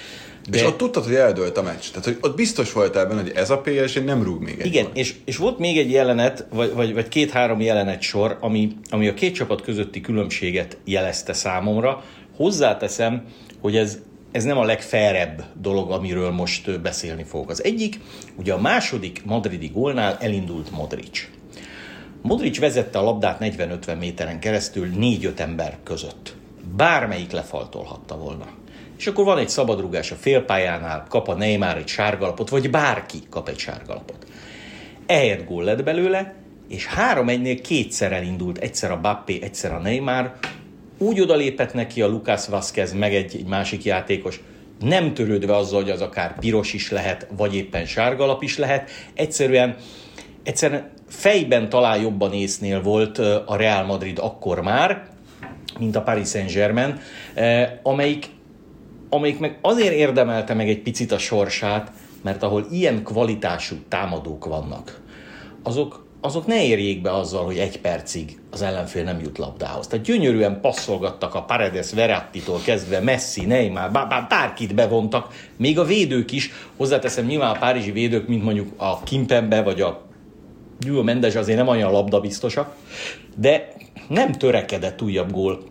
De... 0.51 0.59
És 0.59 0.65
ott 0.65 0.77
tudtad, 0.77 1.05
hogy 1.05 1.15
eldőlt 1.15 1.59
a 1.59 1.63
meccs. 1.63 1.89
Tehát, 1.89 2.05
hogy 2.05 2.19
ott 2.21 2.37
biztos 2.37 2.73
voltál 2.73 3.07
benne, 3.07 3.21
hogy 3.21 3.33
ez 3.35 3.51
a 3.51 3.61
PSG 3.61 4.05
nem 4.05 4.23
rúg 4.23 4.43
még 4.43 4.61
egy 4.61 4.67
Igen, 4.67 4.87
és, 4.95 5.15
és 5.25 5.37
volt 5.37 5.59
még 5.59 5.79
egy 5.79 5.91
jelenet, 5.91 6.47
vagy, 6.51 6.73
vagy, 6.73 6.95
vagy 6.95 7.09
két-három 7.09 7.61
jelenet 7.61 8.03
sor, 8.03 8.39
ami, 8.41 8.77
ami 8.91 9.09
a 9.09 9.15
két 9.15 9.35
csapat 9.35 9.63
közötti 9.63 10.01
különbséget 10.01 10.77
jelezte 10.85 11.33
számomra. 11.33 12.05
Hozzáteszem, 12.37 13.25
hogy 13.61 13.77
ez, 13.77 13.99
ez 14.33 14.45
nem 14.45 14.59
a 14.59 14.65
legferebb 14.65 15.45
dolog, 15.61 15.91
amiről 15.91 16.31
most 16.31 16.81
beszélni 16.81 17.23
fogok. 17.23 17.51
Az 17.51 17.65
egyik, 17.65 18.01
ugye 18.37 18.53
a 18.53 18.61
második 18.61 19.25
madridi 19.25 19.67
gólnál 19.67 20.17
elindult 20.21 20.71
Modric. 20.71 21.29
Modric 22.23 22.59
vezette 22.59 22.99
a 22.99 23.03
labdát 23.03 23.39
40-50 23.41 23.99
méteren 23.99 24.41
keresztül 24.41 24.89
4-5 24.97 25.39
ember 25.39 25.79
között. 25.83 26.35
Bármelyik 26.77 27.31
lefaltolhatta 27.31 28.17
volna 28.17 28.47
és 29.01 29.07
akkor 29.07 29.25
van 29.25 29.39
egy 29.39 29.49
szabadrugás 29.49 30.11
a 30.11 30.15
félpályánál, 30.15 31.07
kap 31.09 31.29
a 31.29 31.35
Neymar 31.35 31.77
egy 31.77 31.89
sárgalapot, 31.89 32.49
vagy 32.49 32.71
bárki 32.71 33.19
kap 33.31 33.49
egy 33.49 33.59
sárgalapot. 33.59 34.27
Ehelyett 35.07 35.47
gól 35.47 35.65
lett 35.65 35.85
belőle, 35.85 36.35
és 36.69 36.87
három 36.87 37.29
egynél 37.29 37.61
kétszer 37.61 38.13
elindult, 38.13 38.59
egyszer 38.59 38.91
a 38.91 39.01
Bappé, 39.01 39.39
egyszer 39.43 39.73
a 39.73 39.79
Neymar, 39.79 40.35
úgy 41.01 41.21
odalépett 41.21 41.75
neki 41.75 42.03
a 42.03 42.09
Lucas 42.09 42.47
Vázquez, 42.47 42.93
meg 42.93 43.15
egy, 43.15 43.37
egy 43.37 43.47
másik 43.47 43.85
játékos, 43.85 44.41
nem 44.81 45.15
törődve 45.15 45.57
azzal, 45.57 45.81
hogy 45.83 45.91
az 45.91 46.01
akár 46.01 46.39
piros 46.39 46.73
is 46.73 46.91
lehet, 46.91 47.27
vagy 47.37 47.55
éppen 47.55 47.87
sárgalap 47.87 48.43
is 48.43 48.59
lehet, 48.59 48.91
egyszerűen, 49.15 49.77
egyszerűen 50.43 50.91
fejben 51.09 51.69
talán 51.69 52.01
jobban 52.01 52.33
észnél 52.33 52.83
volt 52.83 53.19
a 53.19 53.57
Real 53.57 53.85
Madrid 53.85 54.19
akkor 54.19 54.61
már, 54.61 55.09
mint 55.79 55.97
a 55.97 56.03
Paris 56.03 56.29
Saint-Germain, 56.29 57.01
amelyik 57.83 58.27
amelyik 59.11 59.39
meg 59.39 59.59
azért 59.61 59.95
érdemelte 59.95 60.55
meg 60.55 60.69
egy 60.69 60.83
picit 60.83 61.13
a 61.13 61.19
sorsát, 61.19 61.93
mert 62.23 62.43
ahol 62.43 62.67
ilyen 62.71 63.03
kvalitású 63.03 63.77
támadók 63.89 64.45
vannak, 64.45 65.01
azok, 65.63 66.07
azok 66.21 66.47
ne 66.47 66.65
érjék 66.65 67.03
be 67.03 67.15
azzal, 67.15 67.45
hogy 67.45 67.59
egy 67.59 67.81
percig 67.81 68.39
az 68.51 68.63
ellenfél 68.63 69.05
nem 69.05 69.21
jut 69.21 69.39
labdához. 69.39 69.87
Tehát 69.87 70.05
gyönyörűen 70.05 70.61
passzolgattak 70.61 71.35
a 71.35 71.43
Paredes 71.43 71.93
Verratti-tól 71.93 72.61
kezdve 72.65 73.01
Messi, 73.01 73.47
Neymar, 73.47 73.91
bár, 73.91 74.09
bár, 74.09 74.27
bárkit 74.29 74.75
bevontak, 74.75 75.35
még 75.57 75.79
a 75.79 75.85
védők 75.85 76.33
is, 76.33 76.51
hozzáteszem 76.77 77.25
nyilván 77.25 77.55
a 77.55 77.59
párizsi 77.59 77.91
védők, 77.91 78.29
mint 78.29 78.45
mondjuk 78.45 78.73
a 78.77 79.03
Kimpembe 79.03 79.63
vagy 79.63 79.81
a 79.81 80.03
Gyula 80.79 81.03
Mendes 81.03 81.35
azért 81.35 81.59
nem 81.59 81.69
olyan 81.69 81.93
labdabiztosak, 81.93 82.75
de 83.37 83.73
nem 84.09 84.33
törekedett 84.33 85.03
újabb 85.03 85.33
gól 85.33 85.63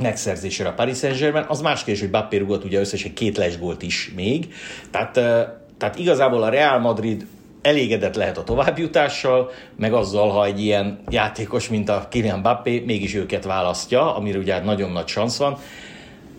megszerzésére 0.00 0.68
a 0.68 0.72
Paris 0.72 0.98
Saint-Germain. 0.98 1.44
Az 1.48 1.60
más 1.60 1.84
kérdés, 1.84 2.02
hogy 2.02 2.10
Bappé 2.10 2.36
rúgott 2.36 2.64
ugye 2.64 2.80
összesen 2.80 3.14
két 3.14 3.36
lesgólt 3.36 3.82
is 3.82 4.12
még. 4.16 4.54
Tehát, 4.90 5.12
tehát 5.78 5.98
igazából 5.98 6.42
a 6.42 6.48
Real 6.48 6.78
Madrid 6.78 7.26
elégedett 7.62 8.14
lehet 8.14 8.38
a 8.38 8.44
továbbjutással, 8.44 9.50
meg 9.76 9.92
azzal, 9.92 10.30
ha 10.30 10.44
egy 10.44 10.60
ilyen 10.60 11.00
játékos, 11.08 11.68
mint 11.68 11.88
a 11.88 12.06
Kylian 12.10 12.42
Bappé, 12.42 12.82
mégis 12.86 13.14
őket 13.14 13.44
választja, 13.44 14.16
amire 14.16 14.38
ugye 14.38 14.60
nagyon 14.60 14.90
nagy 14.90 15.08
szansz 15.08 15.36
van. 15.36 15.58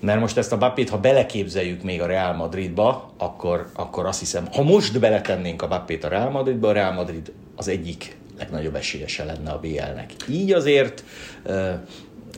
Mert 0.01 0.19
most 0.19 0.37
ezt 0.37 0.51
a 0.51 0.57
Bappét, 0.57 0.89
ha 0.89 0.97
beleképzeljük 0.97 1.83
még 1.83 2.01
a 2.01 2.05
Real 2.05 2.33
Madridba, 2.33 3.13
akkor, 3.17 3.69
akkor 3.73 4.05
azt 4.05 4.19
hiszem, 4.19 4.47
ha 4.51 4.63
most 4.63 4.99
beletennénk 4.99 5.61
a 5.61 5.67
Bappét 5.67 6.03
a 6.03 6.07
Real 6.07 6.29
Madridba, 6.29 6.67
a 6.67 6.71
Real 6.71 6.93
Madrid 6.93 7.31
az 7.55 7.67
egyik 7.67 8.17
legnagyobb 8.37 8.75
esélyese 8.75 9.23
lenne 9.23 9.51
a 9.51 9.59
BL-nek. 9.59 10.13
Így 10.29 10.51
azért 10.51 11.03
uh, 11.45 11.69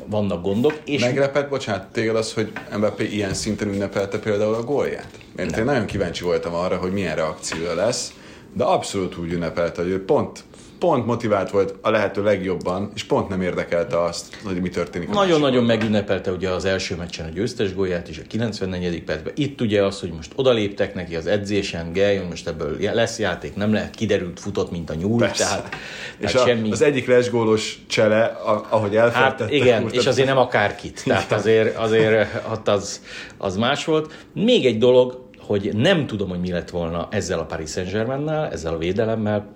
vannak 0.06 0.44
gondok. 0.44 0.74
És 0.86 1.02
Meglepett, 1.02 1.50
bocsánat, 1.50 1.92
téged 1.92 2.16
az, 2.16 2.34
hogy 2.34 2.52
Mbappé 2.78 3.06
ilyen 3.06 3.34
szinten 3.34 3.68
ünnepelte 3.68 4.20
például 4.20 4.54
a 4.54 4.64
gólját? 4.64 5.10
Mert 5.36 5.58
én 5.58 5.64
nagyon 5.64 5.86
kíváncsi 5.86 6.24
voltam 6.24 6.54
arra, 6.54 6.78
hogy 6.78 6.92
milyen 6.92 7.16
reakciója 7.16 7.76
lesz, 7.76 8.14
de 8.54 8.64
abszolút 8.64 9.18
úgy 9.18 9.32
ünnepelte, 9.32 9.82
hogy 9.82 9.92
ő 9.92 10.06
pont 10.06 10.44
pont 10.82 11.06
motivált 11.06 11.50
volt 11.52 11.76
a 11.82 11.90
lehető 11.90 12.24
legjobban, 12.24 12.92
és 12.96 13.04
pont 13.04 13.30
nem 13.30 13.42
érdekelte 13.42 14.04
azt, 14.04 14.38
hogy 14.44 14.62
mi 14.62 14.70
történik. 14.70 15.10
Nagyon-nagyon 15.10 15.64
megünnepelte 15.64 16.32
ugye 16.32 16.50
az 16.50 16.66
első 16.66 16.96
meccsen 16.96 17.26
a 17.26 17.30
győztes 17.30 17.74
gólját 17.74 18.10
is 18.10 18.18
a 18.18 18.22
94. 18.28 19.04
percben. 19.04 19.34
Itt 19.36 19.62
ugye 19.62 19.84
az, 19.84 20.00
hogy 20.00 20.12
most 20.12 20.32
odaléptek 20.36 20.94
neki 20.94 21.16
az 21.16 21.28
edzésen, 21.28 21.94
Geljon, 21.94 22.26
most 22.26 22.48
ebből 22.48 22.78
lesz 22.80 23.20
játék, 23.20 23.56
nem 23.56 23.74
lehet, 23.74 23.96
kiderült, 23.96 24.40
futott, 24.40 24.72
mint 24.72 24.90
a 24.90 24.94
nyúl, 24.94 25.20
Persze. 25.20 25.44
tehát, 25.44 25.76
és 26.18 26.32
tehát 26.32 26.48
a, 26.48 26.50
semmi... 26.50 26.72
az 26.72 26.82
egyik 26.82 27.08
lesgólos 27.08 27.84
csele, 27.88 28.24
ahogy 28.70 28.96
elfeltette. 28.96 29.44
Hát 29.44 29.54
igen, 29.54 29.90
és 29.92 30.06
azért 30.06 30.28
nem 30.28 30.38
akárkit, 30.38 31.02
tehát 31.06 31.32
azért, 31.32 31.78
azért 31.78 32.28
az, 32.66 33.02
az 33.38 33.58
más 33.58 33.86
volt. 33.86 34.14
Még 34.34 34.66
egy 34.66 34.78
dolog, 34.78 35.30
hogy 35.42 35.72
nem 35.74 36.08
tudom, 36.08 36.30
hogy 36.30 36.40
mi 36.40 36.52
lett 36.52 36.70
volna 36.70 37.08
ezzel 37.12 37.40
a 37.40 37.46
Paris 37.46 37.70
Saint-Germain-nel, 37.70 38.52
ezzel 38.52 38.74
a 38.74 38.78
védelemmel, 38.78 39.54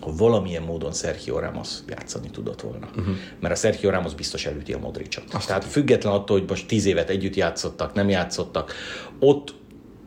ha 0.00 0.12
valamilyen 0.16 0.62
módon 0.62 0.92
Sergio 0.92 1.38
Ramos 1.38 1.68
játszani 1.88 2.30
tudott 2.30 2.60
volna. 2.60 2.88
Uh-huh. 2.96 3.14
Mert 3.40 3.54
a 3.54 3.56
Sergio 3.56 3.90
Ramos 3.90 4.14
biztos 4.14 4.46
elüti 4.46 4.72
a 4.72 4.78
Modricot. 4.78 5.24
Azt 5.32 5.46
Tehát 5.46 5.64
független 5.64 6.12
attól, 6.12 6.38
hogy 6.38 6.48
most 6.48 6.66
tíz 6.66 6.84
évet 6.84 7.10
együtt 7.10 7.34
játszottak, 7.34 7.94
nem 7.94 8.08
játszottak, 8.08 8.74
ott 9.18 9.54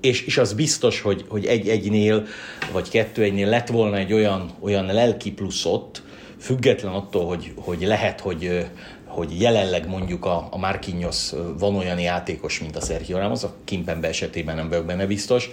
és, 0.01 0.25
és 0.25 0.37
az 0.37 0.53
biztos, 0.53 1.01
hogy, 1.01 1.25
hogy 1.27 1.45
egy-egynél, 1.45 2.25
vagy 2.71 2.89
kettő-egynél 2.89 3.47
lett 3.47 3.67
volna 3.67 3.97
egy 3.97 4.13
olyan, 4.13 4.51
olyan 4.59 4.85
lelki 4.85 5.31
plusz 5.31 5.65
ott, 5.65 6.01
független 6.39 6.93
attól, 6.93 7.25
hogy, 7.25 7.53
hogy 7.55 7.81
lehet, 7.81 8.19
hogy, 8.19 8.65
hogy 9.13 9.41
jelenleg 9.41 9.87
mondjuk 9.87 10.25
a, 10.25 10.47
a 10.51 10.57
Marquinhos 10.57 11.31
van 11.59 11.75
olyan 11.75 11.99
játékos, 11.99 12.59
mint 12.59 12.75
a 12.75 12.81
Sergio 12.81 13.17
Ramos, 13.17 13.43
a 13.43 13.53
Kimpembe 13.63 14.07
esetében 14.07 14.55
nem 14.55 14.69
vagyok 14.69 14.85
benne 14.85 15.05
biztos, 15.05 15.49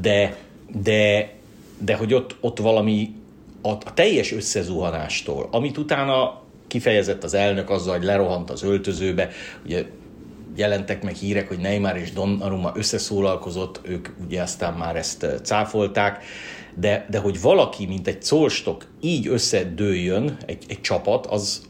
de, 0.00 0.36
de, 0.82 1.32
de 1.78 1.94
hogy 1.94 2.14
ott, 2.14 2.36
ott 2.40 2.58
valami 2.58 3.14
a, 3.62 3.68
a 3.68 3.94
teljes 3.94 4.32
összezuhanástól, 4.32 5.48
amit 5.50 5.78
utána 5.78 6.40
kifejezett 6.66 7.24
az 7.24 7.34
elnök 7.34 7.70
azzal, 7.70 7.96
hogy 7.96 8.04
lerohant 8.04 8.50
az 8.50 8.62
öltözőbe, 8.62 9.30
ugye 9.64 9.84
jelentek 10.56 11.02
meg 11.02 11.14
hírek, 11.14 11.48
hogy 11.48 11.58
Neymar 11.58 11.96
és 11.96 12.12
Donnarumma 12.12 12.72
összeszólalkozott, 12.74 13.80
ők 13.82 14.08
ugye 14.24 14.42
aztán 14.42 14.74
már 14.74 14.96
ezt 14.96 15.26
cáfolták, 15.42 16.24
de, 16.74 17.06
de 17.10 17.18
hogy 17.18 17.40
valaki, 17.40 17.86
mint 17.86 18.06
egy 18.06 18.22
szolstok 18.22 18.86
így 19.00 19.26
összedőjön, 19.26 20.36
egy, 20.46 20.64
egy 20.68 20.80
csapat, 20.80 21.26
az, 21.26 21.62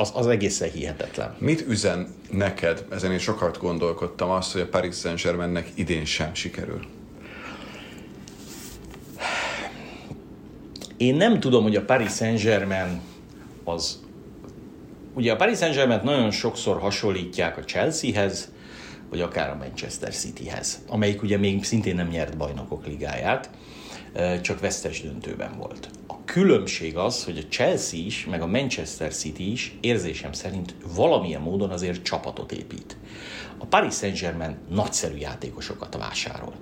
az, 0.00 0.10
az 0.14 0.26
egészen 0.26 0.70
hihetetlen. 0.70 1.34
Mit 1.38 1.64
üzen 1.68 2.14
neked, 2.30 2.84
ezen 2.90 3.12
én 3.12 3.18
sokat 3.18 3.58
gondolkodtam, 3.58 4.30
azt, 4.30 4.52
hogy 4.52 4.60
a 4.60 4.68
Paris 4.68 4.96
Saint-Germainnek 4.96 5.70
idén 5.74 6.04
sem 6.04 6.34
sikerül? 6.34 6.86
Én 10.96 11.14
nem 11.14 11.40
tudom, 11.40 11.62
hogy 11.62 11.76
a 11.76 11.84
Paris 11.84 12.12
Saint-Germain 12.12 13.00
az... 13.64 14.00
Ugye 15.14 15.32
a 15.32 15.36
Paris 15.36 15.58
Saint-Germain 15.58 16.00
nagyon 16.04 16.30
sokszor 16.30 16.80
hasonlítják 16.80 17.56
a 17.56 17.64
Chelseahez, 17.64 18.50
vagy 19.10 19.20
akár 19.20 19.50
a 19.50 19.56
Manchester 19.56 20.14
Cityhez, 20.14 20.80
amelyik 20.88 21.22
ugye 21.22 21.38
még 21.38 21.64
szintén 21.64 21.94
nem 21.94 22.08
nyert 22.08 22.36
bajnokok 22.36 22.86
ligáját, 22.86 23.50
csak 24.40 24.60
vesztes 24.60 25.02
döntőben 25.02 25.52
volt. 25.58 25.90
A 26.08 26.14
különbség 26.32 26.96
az, 26.96 27.24
hogy 27.24 27.38
a 27.38 27.48
Chelsea 27.48 28.00
is, 28.00 28.26
meg 28.30 28.42
a 28.42 28.46
Manchester 28.46 29.14
City 29.14 29.52
is 29.52 29.76
érzésem 29.80 30.32
szerint 30.32 30.74
valamilyen 30.94 31.40
módon 31.40 31.70
azért 31.70 32.02
csapatot 32.02 32.52
épít 32.52 32.96
a 33.58 33.64
Paris 33.64 33.94
Saint-Germain 33.94 34.56
nagyszerű 34.68 35.16
játékosokat 35.16 35.96
vásárol. 35.96 36.52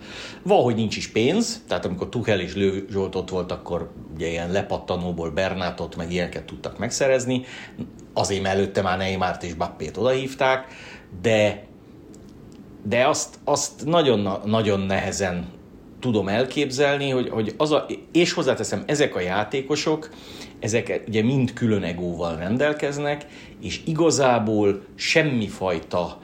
Valahogy 0.42 0.75
nincs 0.75 0.96
is 0.96 1.08
pénz, 1.08 1.62
tehát 1.68 1.84
amikor 1.84 2.08
Tuchel 2.08 2.40
és 2.40 2.54
Lő 2.54 2.87
Zsolt 2.90 3.14
ott 3.14 3.30
volt, 3.30 3.52
akkor 3.52 3.90
ugye 4.14 4.28
ilyen 4.28 4.50
lepattanóból 4.50 5.30
Bernátot, 5.30 5.96
meg 5.96 6.12
ilyeneket 6.12 6.44
tudtak 6.44 6.78
megszerezni, 6.78 7.44
azért 8.12 8.46
előtte 8.46 8.82
már 8.82 8.98
Neymart 8.98 9.42
és 9.42 9.54
Bappét 9.54 9.96
odahívták, 9.96 10.66
de 11.22 11.66
de 12.82 13.06
azt, 13.06 13.38
azt 13.44 13.84
nagyon, 13.84 14.40
nagyon 14.44 14.80
nehezen 14.80 15.46
tudom 16.00 16.28
elképzelni, 16.28 17.11
hogy, 17.11 17.28
hogy 17.28 17.55
az 17.57 17.73
a, 17.73 17.87
és 18.12 18.33
hozzáteszem, 18.33 18.83
ezek 18.87 19.14
a 19.14 19.21
játékosok, 19.21 20.11
ezek 20.61 21.02
ugye 21.09 21.23
mind 21.23 21.52
külön 21.52 21.83
egóval 21.83 22.37
rendelkeznek, 22.37 23.26
és 23.61 23.81
igazából 23.85 24.83
semmifajta 24.95 26.19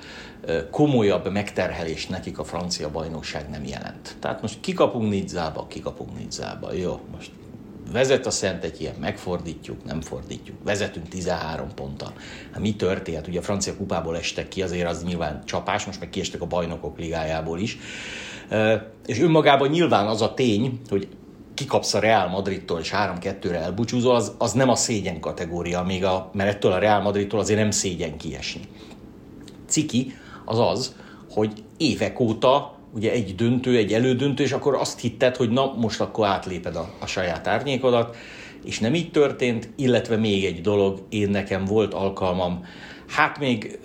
komolyabb 0.71 1.33
megterhelés 1.33 2.07
nekik 2.07 2.38
a 2.38 2.45
francia 2.45 2.90
bajnokság 2.90 3.50
nem 3.50 3.64
jelent. 3.64 4.16
Tehát 4.21 4.43
most 4.43 4.61
kikapunk 4.61 5.11
Nidzába, 5.11 5.66
kikapunk 5.66 6.19
Nidzába. 6.19 6.73
Jó, 6.73 7.00
most 7.12 7.31
vezet 7.93 8.26
a 8.26 8.31
Szent 8.31 8.64
egy 8.64 8.81
ilyen, 8.81 8.95
megfordítjuk, 9.00 9.85
nem 9.85 10.00
fordítjuk. 10.00 10.57
Vezetünk 10.64 11.09
13 11.09 11.75
ponttal. 11.75 12.12
Hát 12.52 12.61
mi 12.61 12.76
történt? 12.76 13.26
Ugye 13.26 13.38
a 13.38 13.43
francia 13.43 13.76
kupából 13.76 14.16
estek 14.16 14.49
ki, 14.49 14.62
azért 14.62 14.88
az 14.88 15.04
nyilván 15.04 15.45
csapás, 15.45 15.85
most 15.85 16.00
meg 16.00 16.11
kiestek 16.11 16.40
a 16.40 16.47
bajnokok 16.47 16.99
ligájából 16.99 17.59
is. 17.59 17.78
És 19.06 19.20
önmagában 19.20 19.68
nyilván 19.68 20.06
az 20.06 20.22
a 20.22 20.34
tény, 20.34 20.80
hogy 20.88 21.08
kikapsz 21.54 21.94
a 21.94 21.98
Real 21.98 22.28
Madridtól 22.28 22.80
és 22.80 22.92
3-2-re 22.96 23.58
elbúcsúzol, 23.58 24.14
az, 24.14 24.34
az 24.38 24.52
nem 24.52 24.68
a 24.68 24.74
szégyen 24.74 25.20
kategória, 25.20 25.82
még 25.82 26.04
a, 26.04 26.30
mert 26.32 26.50
ettől 26.50 26.72
a 26.72 26.78
Real 26.78 27.00
Madridtól 27.00 27.40
azért 27.40 27.60
nem 27.60 27.70
szégyen 27.70 28.16
kiesni. 28.16 28.60
Ciki, 29.66 30.12
az 30.44 30.58
az, 30.58 30.94
hogy 31.30 31.52
évek 31.76 32.20
óta 32.20 32.78
ugye 32.94 33.12
egy 33.12 33.34
döntő, 33.34 33.76
egy 33.76 33.92
elődöntő, 33.92 34.42
és 34.42 34.52
akkor 34.52 34.74
azt 34.74 35.00
hitted, 35.00 35.36
hogy 35.36 35.50
na, 35.50 35.74
most 35.76 36.00
akkor 36.00 36.26
átléped 36.26 36.76
a, 36.76 36.90
a 37.00 37.06
saját 37.06 37.46
árnyékodat, 37.46 38.16
és 38.64 38.78
nem 38.78 38.94
így 38.94 39.10
történt, 39.10 39.68
illetve 39.76 40.16
még 40.16 40.44
egy 40.44 40.60
dolog, 40.60 41.02
én 41.08 41.30
nekem 41.30 41.64
volt 41.64 41.94
alkalmam, 41.94 42.64
hát 43.08 43.38
még 43.38 43.78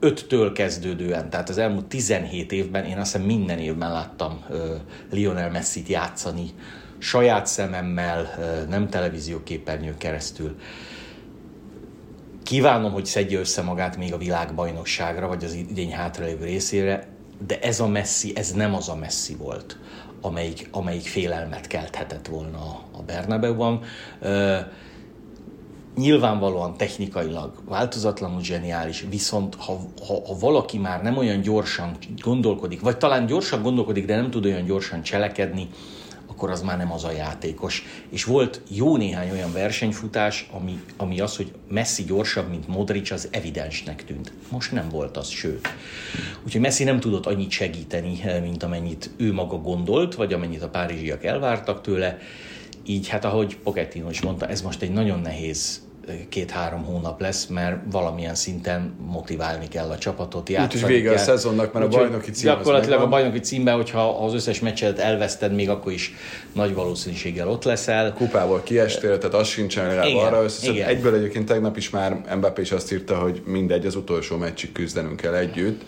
2005-től 0.00 0.50
kezdődően, 0.54 1.30
tehát 1.30 1.48
az 1.48 1.58
elmúlt 1.58 1.86
17 1.86 2.52
évben, 2.52 2.84
én 2.84 2.98
azt 2.98 3.12
hiszem 3.12 3.26
minden 3.26 3.58
évben 3.58 3.92
láttam 3.92 4.44
Lionel 5.10 5.50
Messi-t 5.50 5.88
játszani, 5.88 6.50
saját 6.98 7.46
szememmel, 7.46 8.28
nem 8.68 8.88
televízióképernyő 8.88 9.94
keresztül. 9.98 10.56
Kívánom, 12.42 12.92
hogy 12.92 13.06
szedje 13.06 13.38
össze 13.38 13.62
magát 13.62 13.96
még 13.96 14.12
a 14.12 14.18
világbajnokságra, 14.18 15.28
vagy 15.28 15.44
az 15.44 15.54
idény 15.54 15.92
hátralévő 15.92 16.44
részére, 16.44 17.08
de 17.46 17.60
ez 17.60 17.80
a 17.80 17.88
messzi, 17.88 18.32
ez 18.36 18.52
nem 18.52 18.74
az 18.74 18.88
a 18.88 18.96
messzi 18.96 19.34
volt, 19.34 19.78
amelyik, 20.20 20.68
amelyik 20.70 21.06
félelmet 21.06 21.66
kelthetett 21.66 22.26
volna 22.26 22.82
a 22.92 23.02
Bernabeu-ban. 23.06 23.82
Nyilvánvalóan 25.96 26.76
technikailag 26.76 27.52
változatlanul 27.64 28.42
zseniális, 28.42 29.06
viszont 29.10 29.54
ha, 29.54 29.78
ha, 30.06 30.26
ha 30.26 30.38
valaki 30.40 30.78
már 30.78 31.02
nem 31.02 31.16
olyan 31.16 31.40
gyorsan 31.40 31.96
gondolkodik, 32.22 32.80
vagy 32.80 32.96
talán 32.96 33.26
gyorsan 33.26 33.62
gondolkodik, 33.62 34.04
de 34.04 34.16
nem 34.16 34.30
tud 34.30 34.44
olyan 34.44 34.64
gyorsan 34.64 35.02
cselekedni, 35.02 35.68
akkor 36.26 36.50
az 36.50 36.62
már 36.62 36.76
nem 36.76 36.92
az 36.92 37.04
a 37.04 37.10
játékos. 37.10 37.84
És 38.10 38.24
volt 38.24 38.60
jó 38.68 38.96
néhány 38.96 39.30
olyan 39.30 39.52
versenyfutás, 39.52 40.48
ami, 40.52 40.80
ami 40.96 41.20
az, 41.20 41.36
hogy 41.36 41.52
Messi 41.68 42.04
gyorsabb, 42.04 42.48
mint 42.48 42.68
Modric, 42.68 43.10
az 43.10 43.28
evidensnek 43.30 44.04
tűnt. 44.04 44.32
Most 44.50 44.72
nem 44.72 44.88
volt 44.88 45.16
az, 45.16 45.28
sőt. 45.28 45.68
Úgyhogy 46.44 46.60
Messi 46.60 46.84
nem 46.84 47.00
tudott 47.00 47.26
annyit 47.26 47.50
segíteni, 47.50 48.20
mint 48.42 48.62
amennyit 48.62 49.10
ő 49.16 49.32
maga 49.32 49.56
gondolt, 49.56 50.14
vagy 50.14 50.32
amennyit 50.32 50.62
a 50.62 50.68
párizsiak 50.68 51.24
elvártak 51.24 51.80
tőle. 51.80 52.18
Így 52.86 53.08
hát, 53.08 53.24
ahogy 53.24 53.56
Pochettino 53.56 54.10
is 54.10 54.20
mondta, 54.20 54.46
ez 54.46 54.62
most 54.62 54.82
egy 54.82 54.92
nagyon 54.92 55.20
nehéz 55.20 55.85
két-három 56.28 56.84
hónap 56.84 57.20
lesz, 57.20 57.46
mert 57.46 57.76
valamilyen 57.90 58.34
szinten 58.34 58.94
motiválni 59.06 59.68
kell 59.68 59.90
a 59.90 59.98
csapatot, 59.98 60.50
Úgyhogy 60.50 60.86
vége 60.86 61.08
kell. 61.08 61.14
a 61.14 61.18
szezonnak, 61.18 61.72
mert 61.72 61.86
Úgy, 61.86 61.94
a 61.94 61.98
bajnoki 61.98 62.30
cím 62.30 62.50
Gyakorlatilag 62.50 63.00
a 63.00 63.08
bajnoki 63.08 63.40
címben, 63.40 63.74
hogyha 63.74 64.24
az 64.24 64.34
összes 64.34 64.60
meccset 64.60 64.98
elveszted, 64.98 65.54
még 65.54 65.70
akkor 65.70 65.92
is 65.92 66.14
nagy 66.52 66.74
valószínűséggel 66.74 67.48
ott 67.48 67.64
leszel. 67.64 68.12
Kupából 68.12 68.60
kiestél, 68.62 69.18
tehát 69.18 69.34
az 69.34 69.48
sincsen 69.48 69.86
legalább 69.86 70.08
igen, 70.08 70.26
arra 70.26 70.42
összeszed. 70.42 70.76
Egyből 70.76 71.14
egyébként 71.14 71.46
tegnap 71.46 71.76
is 71.76 71.90
már 71.90 72.36
Mbappé 72.36 72.62
is 72.62 72.72
azt 72.72 72.92
írta, 72.92 73.16
hogy 73.16 73.42
mindegy, 73.44 73.86
az 73.86 73.96
utolsó 73.96 74.36
meccsig 74.36 74.72
küzdenünk 74.72 75.16
kell 75.16 75.34
együtt. 75.34 75.82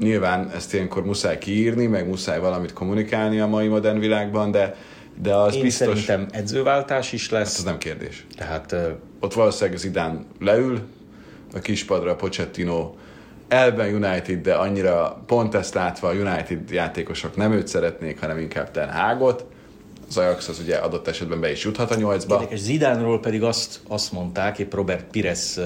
Nyilván 0.00 0.50
ezt 0.54 0.74
ilyenkor 0.74 1.04
muszáj 1.04 1.38
kiírni, 1.38 1.86
meg 1.86 2.08
muszáj 2.08 2.40
valamit 2.40 2.72
kommunikálni 2.72 3.40
a 3.40 3.46
mai 3.46 3.68
modern 3.68 3.98
világban, 3.98 4.50
de 4.50 4.74
de 5.22 5.34
az 5.34 5.54
Én 5.54 5.62
biztos... 5.62 5.86
szerintem 5.86 6.26
edzőváltás 6.30 7.12
is 7.12 7.30
lesz. 7.30 7.48
Hát 7.48 7.58
ez 7.58 7.64
nem 7.64 7.78
kérdés. 7.78 8.26
Tehát 8.36 8.76
ott 9.20 9.34
valószínűleg 9.34 9.78
Zidán 9.78 10.26
leül, 10.40 10.80
a 11.54 11.58
kispadra 11.58 12.16
Pochettino 12.16 12.94
elben 13.48 13.94
United, 13.94 14.42
de 14.42 14.54
annyira 14.54 15.22
pont 15.26 15.54
ezt 15.54 15.74
látva 15.74 16.08
a 16.08 16.12
United 16.12 16.70
játékosok 16.70 17.36
nem 17.36 17.52
őt 17.52 17.68
szeretnék, 17.68 18.20
hanem 18.20 18.38
inkább 18.38 18.70
Ten 18.70 18.90
Hagot. 18.90 19.44
Az 20.08 20.16
Ajax 20.16 20.48
az 20.48 20.58
ugye 20.58 20.76
adott 20.76 21.08
esetben 21.08 21.40
be 21.40 21.50
is 21.50 21.64
juthat 21.64 21.90
a 21.90 21.94
nyolcba. 21.94 22.34
Érdekes, 22.34 22.60
Zidánról 22.60 23.20
pedig 23.20 23.42
azt, 23.42 23.80
azt 23.88 24.12
mondták, 24.12 24.58
épp 24.58 24.74
Robert 24.74 25.04
Pires 25.10 25.58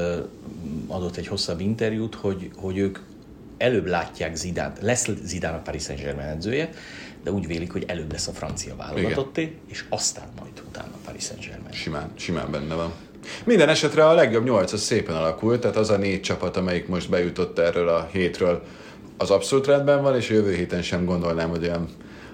adott 0.87 1.17
egy 1.17 1.27
hosszabb 1.27 1.61
interjút, 1.61 2.15
hogy, 2.15 2.51
hogy 2.57 2.79
ők 2.79 2.99
előbb 3.59 3.87
látják 3.87 4.35
Zidánt, 4.35 4.79
lesz 4.81 5.09
Zidán 5.23 5.55
a 5.55 5.59
Paris 5.59 5.83
Saint-Germain 5.83 6.29
edzője, 6.29 6.71
de 7.23 7.31
úgy 7.31 7.47
vélik, 7.47 7.73
hogy 7.73 7.85
előbb 7.87 8.13
lesz 8.13 8.27
a 8.27 8.33
francia 8.33 8.77
válogatotté, 8.77 9.59
és 9.71 9.85
aztán 9.89 10.29
majd 10.41 10.63
utána 10.69 10.93
a 10.93 10.99
Paris 11.05 11.25
Saint-Germain. 11.25 11.73
Simán, 11.73 12.11
simán 12.17 12.51
benne 12.51 12.75
van. 12.75 12.93
Minden 13.45 13.69
esetre 13.69 14.07
a 14.09 14.15
legjobb 14.15 14.45
nyolc 14.45 14.73
az 14.73 14.81
szépen 14.81 15.15
alakult, 15.15 15.61
tehát 15.61 15.77
az 15.77 15.91
a 15.91 15.97
négy 15.97 16.21
csapat, 16.21 16.57
amelyik 16.57 16.89
most 16.89 17.11
bejutott 17.11 17.59
erről 17.59 17.89
a 17.89 18.09
hétről, 18.13 18.63
az 19.17 19.31
abszolút 19.31 19.67
rendben 19.67 20.03
van, 20.03 20.17
és 20.17 20.29
jövő 20.29 20.55
héten 20.55 20.83
sem 20.83 21.05
gondolnám, 21.05 21.49
hogy 21.49 21.65
olyan 21.65 21.89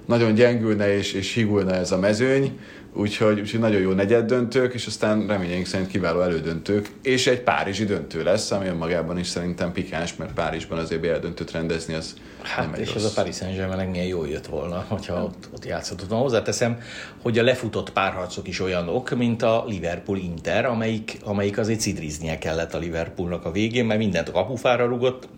nagyon 0.06 0.34
gyengülne 0.34 0.96
és, 0.96 1.12
és 1.12 1.34
higulna 1.34 1.74
ez 1.74 1.92
a 1.92 1.98
mezőny, 1.98 2.58
úgyhogy, 2.94 3.40
úgyhogy 3.40 3.60
nagyon 3.60 3.80
jó 3.80 3.92
negyed 3.92 4.26
döntők, 4.26 4.74
és 4.74 4.86
aztán 4.86 5.26
reményeink 5.26 5.66
szerint 5.66 5.88
kiváló 5.88 6.20
elődöntők, 6.20 6.90
és 7.02 7.26
egy 7.26 7.40
párizsi 7.40 7.84
döntő 7.84 8.22
lesz, 8.22 8.50
ami 8.50 8.66
önmagában 8.66 9.18
is 9.18 9.26
szerintem 9.26 9.72
pikáns, 9.72 10.16
mert 10.16 10.32
Párizsban 10.32 10.78
azért 10.78 11.00
BL 11.00 11.18
döntőt 11.20 11.50
rendezni, 11.50 11.94
az 11.94 12.14
Hát 12.42 12.64
nem 12.64 12.74
egy 12.74 12.80
és 12.80 12.92
rossz. 12.92 13.04
ez 13.04 13.10
a 13.10 13.12
Paris 13.14 13.36
Saint-Germain 13.36 13.88
milyen 13.88 14.06
jól 14.06 14.28
jött 14.28 14.46
volna, 14.46 14.84
hogyha 14.88 15.22
ott, 15.22 15.48
ott 15.54 15.64
játszhatott 15.64 16.08
volna. 16.08 16.24
Hozzáteszem, 16.24 16.78
hogy 17.22 17.38
a 17.38 17.42
lefutott 17.42 17.92
párharcok 17.92 18.48
is 18.48 18.60
olyanok, 18.60 19.10
mint 19.16 19.42
a 19.42 19.64
Liverpool-Inter, 19.66 20.64
amelyik, 20.64 21.18
amelyik 21.24 21.58
azért 21.58 21.80
cidriznie 21.80 22.38
kellett 22.38 22.74
a 22.74 22.78
Liverpoolnak 22.78 23.44
a 23.44 23.50
végén, 23.50 23.84
mert 23.84 23.98
mindent 23.98 24.28
a 24.28 24.32
kapufára 24.32 24.86
rugott, 24.86 25.28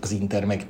az 0.00 0.10
Inter 0.10 0.44
meg 0.44 0.66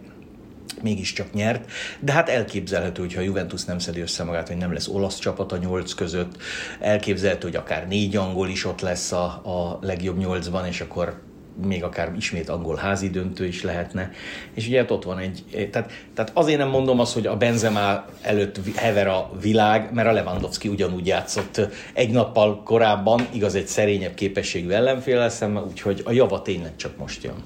mégiscsak 0.83 1.33
nyert, 1.33 1.71
de 2.01 2.13
hát 2.13 2.29
elképzelhető, 2.29 3.01
hogyha 3.01 3.21
a 3.21 3.25
Juventus 3.25 3.65
nem 3.65 3.79
szedi 3.79 4.01
össze 4.01 4.25
magát, 4.25 4.49
hogy 4.49 4.57
nem 4.57 4.73
lesz 4.73 4.89
olasz 4.89 5.19
csapat 5.19 5.53
a 5.53 5.57
nyolc 5.57 5.93
között, 5.93 6.37
elképzelhető, 6.81 7.47
hogy 7.47 7.57
akár 7.57 7.89
négy 7.89 8.17
angol 8.17 8.49
is 8.49 8.65
ott 8.65 8.81
lesz 8.81 9.13
a, 9.13 9.25
a 9.25 9.79
legjobb 9.81 10.19
nyolcban, 10.19 10.67
és 10.67 10.81
akkor 10.81 11.21
még 11.67 11.85
akár 11.85 12.13
ismét 12.17 12.49
angol 12.49 12.77
házi 12.77 13.11
döntő 13.11 13.47
is 13.47 13.63
lehetne. 13.63 14.11
És 14.55 14.67
ugye 14.67 14.81
hát 14.81 14.91
ott 14.91 15.05
van 15.05 15.19
egy, 15.19 15.69
tehát, 15.71 15.93
tehát 16.15 16.31
azért 16.35 16.59
nem 16.59 16.69
mondom 16.69 17.01
azt, 17.01 17.15
hogy 17.15 17.27
a 17.27 17.37
Benzema 17.37 18.05
előtt 18.21 18.77
hever 18.77 19.07
a 19.07 19.31
világ, 19.41 19.93
mert 19.93 20.09
a 20.09 20.13
Lewandowski 20.13 20.69
ugyanúgy 20.69 21.07
játszott 21.07 21.61
egy 21.93 22.11
nappal 22.11 22.63
korábban, 22.63 23.27
igaz 23.33 23.55
egy 23.55 23.67
szerényebb 23.67 24.15
képességű 24.15 24.71
ellenfél 24.71 25.29
szemben, 25.29 25.63
úgyhogy 25.63 26.03
a 26.05 26.13
java 26.13 26.43
tényleg 26.43 26.77
csak 26.77 26.97
most 26.97 27.23
jön. 27.23 27.43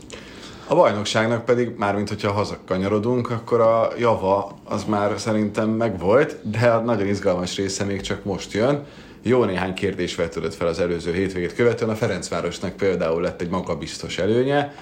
A 0.68 0.74
bajnokságnak 0.74 1.44
pedig, 1.44 1.74
mármint 1.76 2.08
hogyha 2.08 2.32
hazakanyarodunk, 2.32 3.30
akkor 3.30 3.60
a 3.60 3.90
java 3.98 4.58
az 4.64 4.84
már 4.84 5.18
szerintem 5.18 5.68
megvolt, 5.70 6.50
de 6.50 6.68
a 6.68 6.80
nagyon 6.80 7.06
izgalmas 7.06 7.56
része 7.56 7.84
még 7.84 8.00
csak 8.00 8.24
most 8.24 8.52
jön. 8.52 8.84
Jó 9.22 9.44
néhány 9.44 9.74
kérdés 9.74 10.14
vetődött 10.14 10.54
fel 10.54 10.66
az 10.66 10.80
előző 10.80 11.12
hétvégét 11.12 11.54
követően. 11.54 11.90
A 11.90 11.94
Ferencvárosnak 11.94 12.76
például 12.76 13.22
lett 13.22 13.40
egy 13.40 13.48
magabiztos 13.48 14.18
előnye. 14.18 14.74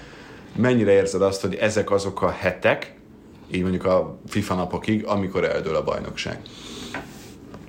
Mennyire 0.55 0.91
érzed 0.91 1.21
azt, 1.21 1.41
hogy 1.41 1.55
ezek 1.55 1.91
azok 1.91 2.21
a 2.21 2.29
hetek, 2.29 2.93
így 3.51 3.61
mondjuk 3.61 3.85
a 3.85 4.17
FIFA 4.27 4.55
napokig, 4.55 5.05
amikor 5.05 5.43
eldől 5.43 5.75
a 5.75 5.83
bajnokság? 5.83 6.39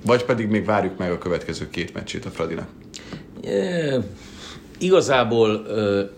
Vagy 0.05 0.25
pedig 0.25 0.49
még 0.49 0.65
várjuk 0.65 0.97
meg 0.97 1.11
a 1.11 1.17
következő 1.17 1.69
két 1.69 1.93
meccsét 1.93 2.25
a 2.25 2.29
Fradinak? 2.29 2.67
E, 3.43 3.99
igazából 4.77 5.67
e, 5.67 6.09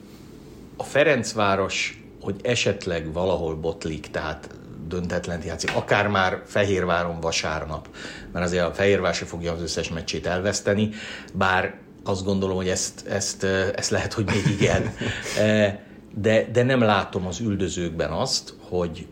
a 0.79 0.83
Ferencváros, 0.83 2.03
hogy 2.21 2.36
esetleg 2.43 3.13
valahol 3.13 3.55
botlik, 3.55 4.12
tehát 4.12 4.50
döntetlent 4.88 5.43
játszik, 5.43 5.75
akár 5.75 6.07
már 6.07 6.41
Fehérváron 6.45 7.19
vasárnap, 7.19 7.88
mert 8.31 8.45
azért 8.45 8.65
a 8.65 8.74
Fehérvár 8.74 9.13
se 9.13 9.25
fogja 9.25 9.51
az 9.51 9.62
összes 9.62 9.89
meccsét 9.89 10.27
elveszteni, 10.27 10.89
bár 11.33 11.75
azt 12.03 12.25
gondolom, 12.25 12.55
hogy 12.55 12.67
ezt, 12.67 13.07
ezt, 13.07 13.43
ezt 13.75 13.89
lehet, 13.89 14.13
hogy 14.13 14.25
még 14.25 14.43
igen. 14.60 14.93
De, 16.15 16.47
de 16.51 16.63
nem 16.63 16.82
látom 16.82 17.27
az 17.27 17.39
üldözőkben 17.39 18.12
azt, 18.12 18.53
hogy 18.69 19.08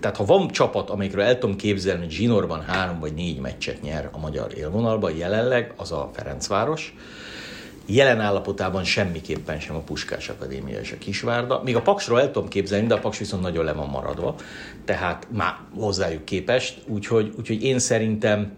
tehát 0.00 0.16
ha 0.16 0.24
van 0.24 0.48
csapat, 0.48 0.90
amikről 0.90 1.24
el 1.24 1.38
tudom 1.38 1.56
képzelni, 1.56 2.02
hogy 2.02 2.10
zsinórban 2.10 2.62
három 2.62 3.00
vagy 3.00 3.14
négy 3.14 3.38
meccset 3.38 3.82
nyer 3.82 4.08
a 4.12 4.18
magyar 4.18 4.56
élvonalban 4.56 5.16
jelenleg, 5.16 5.72
az 5.76 5.92
a 5.92 6.10
Ferencváros. 6.12 6.94
Jelen 7.90 8.20
állapotában 8.20 8.84
semmiképpen 8.84 9.60
sem 9.60 9.76
a 9.76 9.80
Puskás 9.80 10.28
Akadémia 10.28 10.80
és 10.80 10.92
a 10.92 10.98
Kisvárda. 10.98 11.62
Míg 11.64 11.76
a 11.76 11.82
Paksról 11.82 12.20
el 12.20 12.30
tudom 12.30 12.48
képzelni, 12.48 12.86
de 12.86 12.94
a 12.94 12.98
Paks 12.98 13.18
viszont 13.18 13.42
nagyon 13.42 13.64
le 13.64 13.72
van 13.72 13.88
maradva, 13.88 14.34
tehát 14.84 15.26
már 15.30 15.54
hozzájuk 15.76 16.24
képest. 16.24 16.82
Úgyhogy, 16.86 17.32
úgyhogy 17.38 17.62
én 17.62 17.78
szerintem 17.78 18.56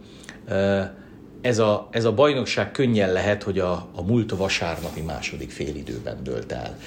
ez 1.41 1.59
a, 1.59 1.89
ez 1.91 2.05
a 2.05 2.13
bajnokság 2.13 2.71
könnyen 2.71 3.13
lehet, 3.13 3.43
hogy 3.43 3.59
a, 3.59 3.89
a 3.95 4.03
múlt 4.03 4.31
vasárnapi 4.31 5.01
második 5.01 5.51
félidőben 5.51 6.23
dölt 6.23 6.53
el. 6.53 6.79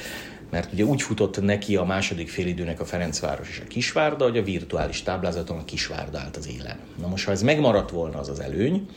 Mert 0.50 0.74
ugye 0.74 0.84
úgy 0.84 1.02
futott 1.02 1.42
neki 1.42 1.76
a 1.76 1.84
második 1.84 2.30
félidőnek 2.30 2.80
a 2.80 2.86
Ferencváros 2.86 3.50
és 3.50 3.62
a 3.66 3.68
Kisvárda, 3.68 4.24
hogy 4.24 4.38
a 4.38 4.44
virtuális 4.44 5.04
táblázaton 5.04 5.58
a 5.58 5.66
Kisvárda 5.66 6.20
állt 6.20 6.38
az 6.38 6.48
élen. 6.48 6.78
Na 7.02 7.08
most, 7.08 7.26
ha 7.26 7.32
ez 7.32 7.42
megmaradt 7.42 7.90
volna 7.90 8.20
az 8.20 8.30
az 8.30 8.40
előny, 8.40 8.88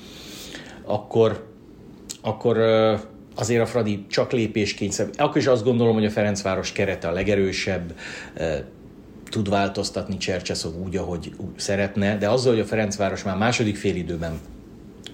akkor, 0.84 1.46
akkor 2.22 2.56
azért 3.36 3.62
a 3.62 3.66
Fradi 3.66 4.04
csak 4.08 4.32
lépéskényszer. 4.32 5.08
Akkor 5.16 5.36
is 5.36 5.46
azt 5.46 5.64
gondolom, 5.64 5.94
hogy 5.94 6.04
a 6.04 6.10
Ferencváros 6.10 6.72
kerete 6.72 7.08
a 7.08 7.12
legerősebb, 7.12 7.94
tud 9.30 9.48
változtatni 9.48 10.16
Csercseszov 10.16 10.74
úgy, 10.74 10.96
ahogy 10.96 11.32
szeretne, 11.56 12.16
de 12.16 12.28
azzal, 12.28 12.52
hogy 12.52 12.62
a 12.62 12.66
Ferencváros 12.66 13.22
már 13.22 13.36
második 13.36 13.76
félidőben 13.76 14.40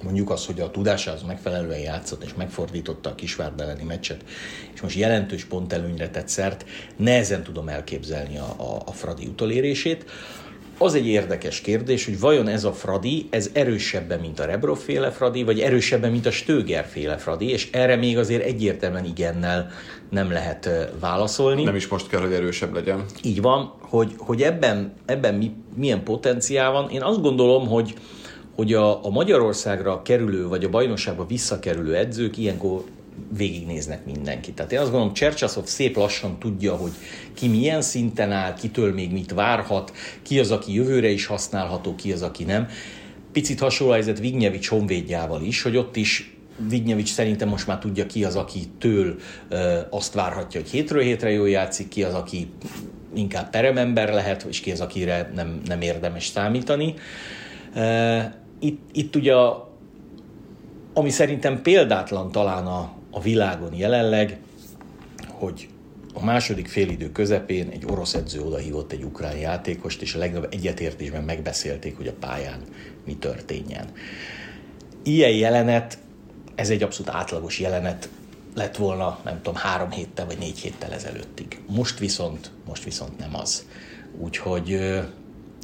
mondjuk 0.03 0.31
az, 0.31 0.47
hogy 0.47 0.61
a 0.61 0.71
tudásához 0.71 1.23
megfelelően 1.23 1.79
játszott 1.79 2.25
és 2.25 2.35
megfordította 2.35 3.11
a 3.11 3.15
Kisvárd 3.15 3.61
elleni 3.61 3.85
meccset, 3.85 4.25
és 4.75 4.81
most 4.81 4.97
jelentős 4.97 5.45
pontelőnyre 5.45 6.09
tett 6.09 6.29
szert, 6.29 6.65
nehezen 6.97 7.43
tudom 7.43 7.69
elképzelni 7.69 8.39
a, 8.39 8.55
a, 8.57 8.83
a 8.85 8.93
Fradi 8.93 9.27
utolérését. 9.27 10.05
Az 10.83 10.95
egy 10.95 11.07
érdekes 11.07 11.61
kérdés, 11.61 12.05
hogy 12.05 12.21
vajon 12.21 12.49
ez 12.49 12.65
a 12.65 12.73
Fradi, 12.73 13.27
ez 13.31 13.51
erősebben, 13.53 14.21
mint 14.21 14.41
a 14.41 14.45
Rebrov 14.45 14.79
féle 14.79 15.11
Fradi, 15.11 15.43
vagy 15.43 15.61
erősebben, 15.61 16.11
mint 16.11 16.27
a 16.27 16.31
Stöger 16.31 16.85
féle 16.85 17.17
Fradi, 17.17 17.51
és 17.51 17.69
erre 17.73 17.97
még 17.97 18.19
azért 18.19 18.45
egyértelműen 18.45 19.05
igennel 19.05 19.71
nem 20.11 20.31
lehet 20.31 20.71
válaszolni. 21.01 21.63
Nem 21.63 21.75
is 21.75 21.89
most 21.89 22.09
kell, 22.09 22.21
hogy 22.21 22.33
erősebb 22.33 22.75
legyen. 22.75 23.05
Így 23.23 23.41
van, 23.41 23.73
hogy, 23.81 24.15
hogy 24.19 24.43
ebben, 24.43 24.93
ebben 25.07 25.35
mi, 25.35 25.53
milyen 25.75 26.03
potenciál 26.03 26.73
van. 26.73 26.91
Én 26.91 27.03
azt 27.03 27.23
gondolom, 27.23 27.69
hogy, 27.69 27.95
hogy 28.55 28.75
a, 28.75 29.05
a 29.05 29.11
Magyarországra 29.11 30.03
kerülő, 30.03 30.49
vagy 30.49 30.65
a 30.65 30.69
bajnokságba 30.69 31.27
visszakerülő 31.27 31.97
edzők 31.97 32.39
ilyenkor 32.39 32.85
végignéznek 33.37 34.05
mindenkit. 34.05 34.55
Tehát 34.55 34.73
én 34.73 34.79
azt 34.79 34.91
gondolom, 34.91 35.15
Csercsaszov 35.15 35.65
szép 35.65 35.97
lassan 35.97 36.39
tudja, 36.39 36.75
hogy 36.75 36.93
ki 37.35 37.49
milyen 37.49 37.83
szinten 37.83 38.33
áll, 38.33 38.55
kitől 38.55 38.93
még 38.93 39.13
mit 39.13 39.33
várhat, 39.33 39.93
ki 40.23 40.39
az, 40.39 40.51
aki 40.51 40.75
jövőre 40.75 41.09
is 41.09 41.27
használható, 41.27 41.95
ki 41.95 42.13
az, 42.13 42.23
aki 42.23 42.45
nem. 42.45 42.69
Picit 43.33 43.61
hasonló 43.61 43.93
helyzet 43.93 44.19
Vignyevics 44.19 44.69
honvédjával 44.69 45.43
is, 45.43 45.63
hogy 45.63 45.77
ott 45.77 45.97
is 45.97 46.37
Vignyevics 46.69 47.13
szerintem 47.13 47.49
most 47.49 47.67
már 47.67 47.79
tudja 47.79 48.07
ki 48.07 48.25
az, 48.25 48.37
aki 48.37 48.61
től 48.79 49.17
azt 49.91 50.15
várhatja, 50.15 50.61
hogy 50.61 50.71
hétről 50.71 51.03
hétre 51.03 51.31
jól 51.31 51.49
játszik, 51.49 51.89
ki 51.89 52.03
az, 52.03 52.15
aki 52.15 52.51
inkább 53.15 53.51
peremember 53.51 54.13
lehet, 54.13 54.43
és 54.43 54.61
ki 54.61 54.71
az, 54.71 54.81
akire 54.81 55.31
nem, 55.35 55.61
nem 55.67 55.81
érdemes 55.81 56.27
számítani. 56.27 56.95
Itt, 58.61 58.81
itt 58.93 59.17
ugye, 59.17 59.35
ami 60.95 61.11
szerintem 61.11 61.63
példátlan 61.63 62.33
talán 62.33 62.67
a, 62.67 62.93
a 63.13 63.21
világon 63.21 63.75
jelenleg, 63.75 64.39
hogy 65.29 65.69
a 66.15 66.25
második 66.25 66.69
félidő 66.69 67.13
közepén 67.13 67.69
egy 67.69 67.85
orosz 67.91 68.15
edző 68.15 68.41
odahívott 68.41 68.93
egy 68.93 69.03
ukrán 69.03 69.37
játékost, 69.37 70.03
és 70.03 70.15
a 70.15 70.19
legnagyobb 70.19 70.53
egyetértésben 70.53 71.23
megbeszélték, 71.23 71.97
hogy 71.97 72.07
a 72.07 72.13
pályán 72.21 72.61
mi 73.05 73.17
történjen. 73.17 73.87
Ilyen 75.03 75.31
jelenet, 75.31 75.99
ez 76.55 76.71
egy 76.71 76.83
abszolút 76.83 77.15
átlagos 77.15 77.61
jelenet 77.61 78.09
lett 78.55 78.77
volna, 78.77 79.19
nem 79.25 79.37
tudom, 79.37 79.55
három 79.55 79.91
héttel 79.91 80.27
vagy 80.27 80.39
négy 80.39 80.59
héttel 80.59 80.93
ezelőttig. 80.93 81.61
Most 81.67 81.99
viszont, 81.99 82.51
most 82.67 82.85
viszont 82.85 83.19
nem 83.19 83.37
az. 83.37 83.67
Úgyhogy 84.19 84.81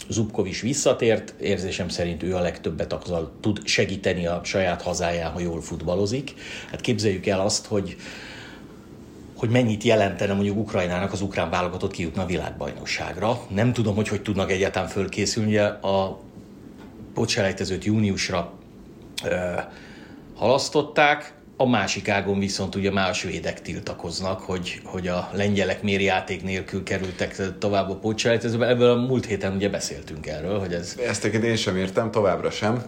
Zubkov 0.08 0.46
is 0.46 0.60
visszatért, 0.60 1.34
érzésem 1.40 1.88
szerint 1.88 2.22
ő 2.22 2.36
a 2.36 2.40
legtöbbet 2.40 2.92
azzal 2.92 3.32
tud 3.40 3.66
segíteni 3.66 4.26
a 4.26 4.40
saját 4.44 4.82
hazáján, 4.82 5.32
ha 5.32 5.40
jól 5.40 5.60
futballozik. 5.60 6.34
Hát 6.70 6.80
képzeljük 6.80 7.26
el 7.26 7.40
azt, 7.40 7.66
hogy 7.66 7.96
hogy 9.36 9.48
mennyit 9.50 9.82
jelentene 9.82 10.32
mondjuk 10.32 10.56
Ukrajnának 10.56 11.12
az 11.12 11.20
ukrán 11.20 11.50
válogatott 11.50 11.90
kijutna 11.90 12.22
a 12.22 12.26
világbajnokságra. 12.26 13.40
Nem 13.48 13.72
tudom, 13.72 13.94
hogy 13.94 14.08
hogy 14.08 14.22
tudnak 14.22 14.50
egyáltalán 14.50 14.88
fölkészülni. 14.88 15.56
A 15.56 16.20
bocselejtezőt 17.14 17.84
júniusra 17.84 18.52
ö, 19.24 19.36
halasztották, 20.34 21.37
a 21.60 21.66
másik 21.66 22.08
ágon 22.08 22.38
viszont 22.38 22.74
ugye 22.74 22.90
már 22.90 23.10
a 23.10 23.12
svédek 23.12 23.62
tiltakoznak, 23.62 24.40
hogy, 24.40 24.80
hogy 24.84 25.08
a 25.08 25.30
lengyelek 25.32 25.82
miért 25.82 26.02
játék 26.02 26.42
nélkül 26.42 26.82
kerültek 26.82 27.58
tovább 27.58 27.90
a 27.90 27.94
pótselejtezőbe. 27.94 28.66
Ebből 28.66 28.90
a 28.90 29.06
múlt 29.06 29.26
héten 29.26 29.54
ugye 29.54 29.68
beszéltünk 29.68 30.26
erről, 30.26 30.58
hogy 30.58 30.72
ez... 30.72 30.96
Ezt 31.06 31.24
én 31.24 31.56
sem 31.56 31.76
értem, 31.76 32.10
továbbra 32.10 32.50
sem. 32.50 32.82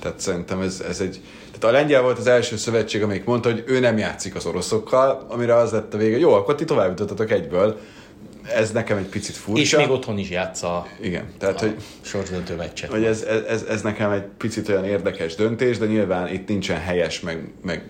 Tehát 0.00 0.20
szerintem 0.20 0.60
ez, 0.60 0.84
ez 0.88 1.00
egy... 1.00 1.20
Tehát 1.46 1.76
a 1.76 1.78
lengyel 1.78 2.02
volt 2.02 2.18
az 2.18 2.26
első 2.26 2.56
szövetség, 2.56 3.02
amelyik 3.02 3.24
mondta, 3.24 3.50
hogy 3.50 3.64
ő 3.66 3.80
nem 3.80 3.98
játszik 3.98 4.34
az 4.34 4.46
oroszokkal, 4.46 5.26
amire 5.28 5.54
az 5.54 5.70
lett 5.70 5.94
a 5.94 5.96
vége, 5.96 6.18
jó, 6.18 6.32
akkor 6.32 6.54
ti 6.54 6.64
tovább 6.64 6.88
jutottatok 6.88 7.30
egyből. 7.30 7.80
Ez 8.54 8.70
nekem 8.70 8.96
egy 8.96 9.06
picit 9.06 9.34
furcsa. 9.34 9.60
És 9.60 9.76
még 9.76 9.90
otthon 9.90 10.18
is 10.18 10.30
játsza 10.30 10.86
Igen, 11.00 11.24
tehát, 11.38 11.62
a 11.62 11.64
hogy, 11.64 11.76
sorsdöntő 12.00 12.54
meccset. 12.54 12.90
hogy 12.90 13.04
ez, 13.04 13.22
ez, 13.22 13.62
ez, 13.62 13.82
nekem 13.82 14.10
egy 14.10 14.24
picit 14.38 14.68
olyan 14.68 14.84
érdekes 14.84 15.34
döntés, 15.34 15.78
de 15.78 15.86
nyilván 15.86 16.32
itt 16.32 16.48
nincsen 16.48 16.80
helyes, 16.80 17.20
meg, 17.20 17.52
meg, 17.62 17.82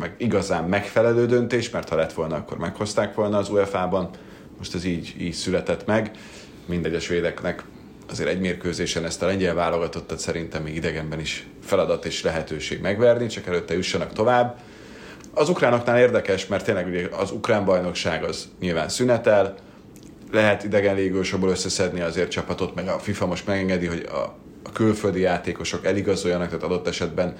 meg 0.00 0.14
igazán 0.16 0.64
megfelelő 0.64 1.26
döntés, 1.26 1.70
mert 1.70 1.88
ha 1.88 1.96
lett 1.96 2.12
volna, 2.12 2.36
akkor 2.36 2.58
meghozták 2.58 3.14
volna 3.14 3.38
az 3.38 3.48
UEFA-ban. 3.48 4.10
Most 4.58 4.74
ez 4.74 4.84
így, 4.84 5.14
így 5.18 5.32
született 5.32 5.86
meg. 5.86 6.10
Mindegy 6.66 6.94
a 6.94 7.00
svédeknek 7.00 7.64
azért 8.10 8.28
egy 8.28 8.40
mérkőzésen 8.40 9.04
ezt 9.04 9.22
a 9.22 9.26
lengyel 9.26 9.54
válogatottat 9.54 10.18
szerintem 10.18 10.62
még 10.62 10.74
idegenben 10.74 11.20
is 11.20 11.46
feladat 11.62 12.04
és 12.04 12.22
lehetőség 12.22 12.80
megverni, 12.80 13.26
csak 13.26 13.46
előtte 13.46 13.74
jussanak 13.74 14.12
tovább. 14.12 14.60
Az 15.34 15.48
ukránoknál 15.48 15.98
érdekes, 15.98 16.46
mert 16.46 16.64
tényleg 16.64 16.86
ugye 16.86 17.08
az 17.12 17.30
ukrán 17.30 17.64
bajnokság 17.64 18.24
az 18.24 18.48
nyilván 18.60 18.88
szünetel, 18.88 19.54
lehet 20.30 20.64
idegen 20.64 20.94
légősokból 20.94 21.50
összeszedni 21.50 22.00
azért 22.00 22.30
csapatot, 22.30 22.74
meg 22.74 22.88
a 22.88 22.98
FIFA 22.98 23.26
most 23.26 23.46
megengedi, 23.46 23.86
hogy 23.86 24.08
a, 24.12 24.34
a 24.62 24.72
külföldi 24.72 25.20
játékosok 25.20 25.84
eligazoljanak, 25.84 26.46
tehát 26.46 26.62
adott 26.62 26.86
esetben 26.86 27.36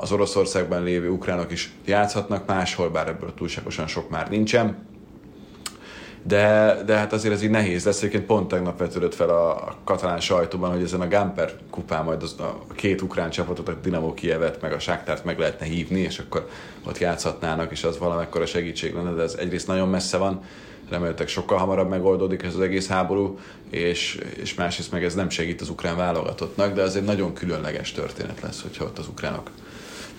az 0.00 0.12
Oroszországban 0.12 0.82
lévő 0.82 1.08
ukránok 1.08 1.52
is 1.52 1.72
játszhatnak 1.84 2.46
máshol, 2.46 2.90
bár 2.90 3.08
ebből 3.08 3.34
túlságosan 3.34 3.86
sok 3.86 4.10
már 4.10 4.28
nincsen 4.28 4.86
de, 6.26 6.76
de 6.86 6.96
hát 6.96 7.12
azért 7.12 7.34
ez 7.34 7.42
így 7.42 7.50
nehéz 7.50 7.84
lesz. 7.84 7.98
Egyébként 7.98 8.24
pont 8.24 8.48
tegnap 8.48 8.78
vetődött 8.78 9.14
fel 9.14 9.28
a, 9.28 9.74
katalán 9.84 10.20
sajtóban, 10.20 10.72
hogy 10.72 10.82
ezen 10.82 11.00
a 11.00 11.08
Gamper 11.08 11.52
kupán 11.70 12.04
majd 12.04 12.22
az, 12.22 12.34
a 12.38 12.72
két 12.74 13.02
ukrán 13.02 13.30
csapatot, 13.30 13.68
a 13.68 13.74
Dinamo 13.82 14.14
Kievet, 14.14 14.60
meg 14.60 14.72
a 14.72 14.78
Sáktárt 14.78 15.24
meg 15.24 15.38
lehetne 15.38 15.66
hívni, 15.66 16.00
és 16.00 16.18
akkor 16.18 16.48
ott 16.86 16.98
játszhatnának, 16.98 17.70
és 17.70 17.84
az 17.84 17.98
valamekkora 17.98 18.46
segítség 18.46 18.94
lenne, 18.94 19.12
de 19.12 19.22
ez 19.22 19.34
egyrészt 19.34 19.66
nagyon 19.66 19.88
messze 19.88 20.16
van, 20.16 20.42
reméltek 20.88 21.28
sokkal 21.28 21.58
hamarabb 21.58 21.88
megoldódik 21.88 22.42
ez 22.42 22.54
az 22.54 22.60
egész 22.60 22.88
háború, 22.88 23.38
és, 23.70 24.20
és 24.36 24.54
másrészt 24.54 24.92
meg 24.92 25.04
ez 25.04 25.14
nem 25.14 25.28
segít 25.28 25.60
az 25.60 25.68
ukrán 25.68 25.96
válogatottnak, 25.96 26.74
de 26.74 26.82
ez 26.82 26.94
egy 26.94 27.04
nagyon 27.04 27.32
különleges 27.32 27.92
történet 27.92 28.40
lesz, 28.40 28.62
hogyha 28.62 28.84
ott 28.84 28.98
az 28.98 29.08
ukránok 29.08 29.50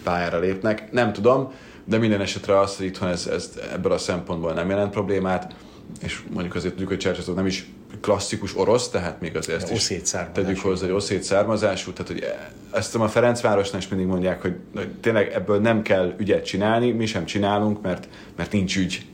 pályára 0.04 0.40
lépnek. 0.40 0.92
Nem 0.92 1.14
tudom, 1.14 1.52
de 1.86 1.98
minden 1.98 2.22
esetre 2.22 2.60
az, 2.60 2.78
hogy 2.78 2.86
itthon 2.86 3.10
ez, 3.10 3.28
ez 3.28 3.60
ebből 3.74 3.92
a 3.92 3.98
szempontból 3.98 4.54
nem 4.54 4.70
jelent 4.70 4.92
problémát 4.92 5.56
és 6.02 6.22
mondjuk 6.34 6.56
azért 6.56 6.72
tudjuk, 6.72 6.90
hogy 6.90 6.98
Csercseszov 6.98 7.36
nem 7.36 7.46
is 7.46 7.72
klasszikus 8.02 8.58
orosz, 8.58 8.90
tehát 8.90 9.22
még 9.22 9.36
azért 9.36 9.62
ezt 9.62 9.72
is 9.72 10.12
tegyük 10.34 10.60
hozzá, 10.60 10.86
hogy 10.86 10.96
oszét 10.96 11.24
származású, 11.24 11.94
tehát 11.94 12.12
hogy 12.12 12.26
ezt 12.72 12.96
a 12.96 13.08
Ferencvárosnál 13.08 13.82
is 13.82 13.88
mindig 13.88 14.08
mondják, 14.08 14.42
hogy, 14.42 14.56
hogy 14.76 14.90
tényleg 14.90 15.32
ebből 15.34 15.60
nem 15.60 15.82
kell 15.82 16.14
ügyet 16.18 16.46
csinálni, 16.46 16.92
mi 16.92 17.06
sem 17.06 17.26
csinálunk, 17.26 17.82
mert, 17.82 18.08
mert 18.36 18.52
nincs 18.52 18.78
ügy, 18.78 19.06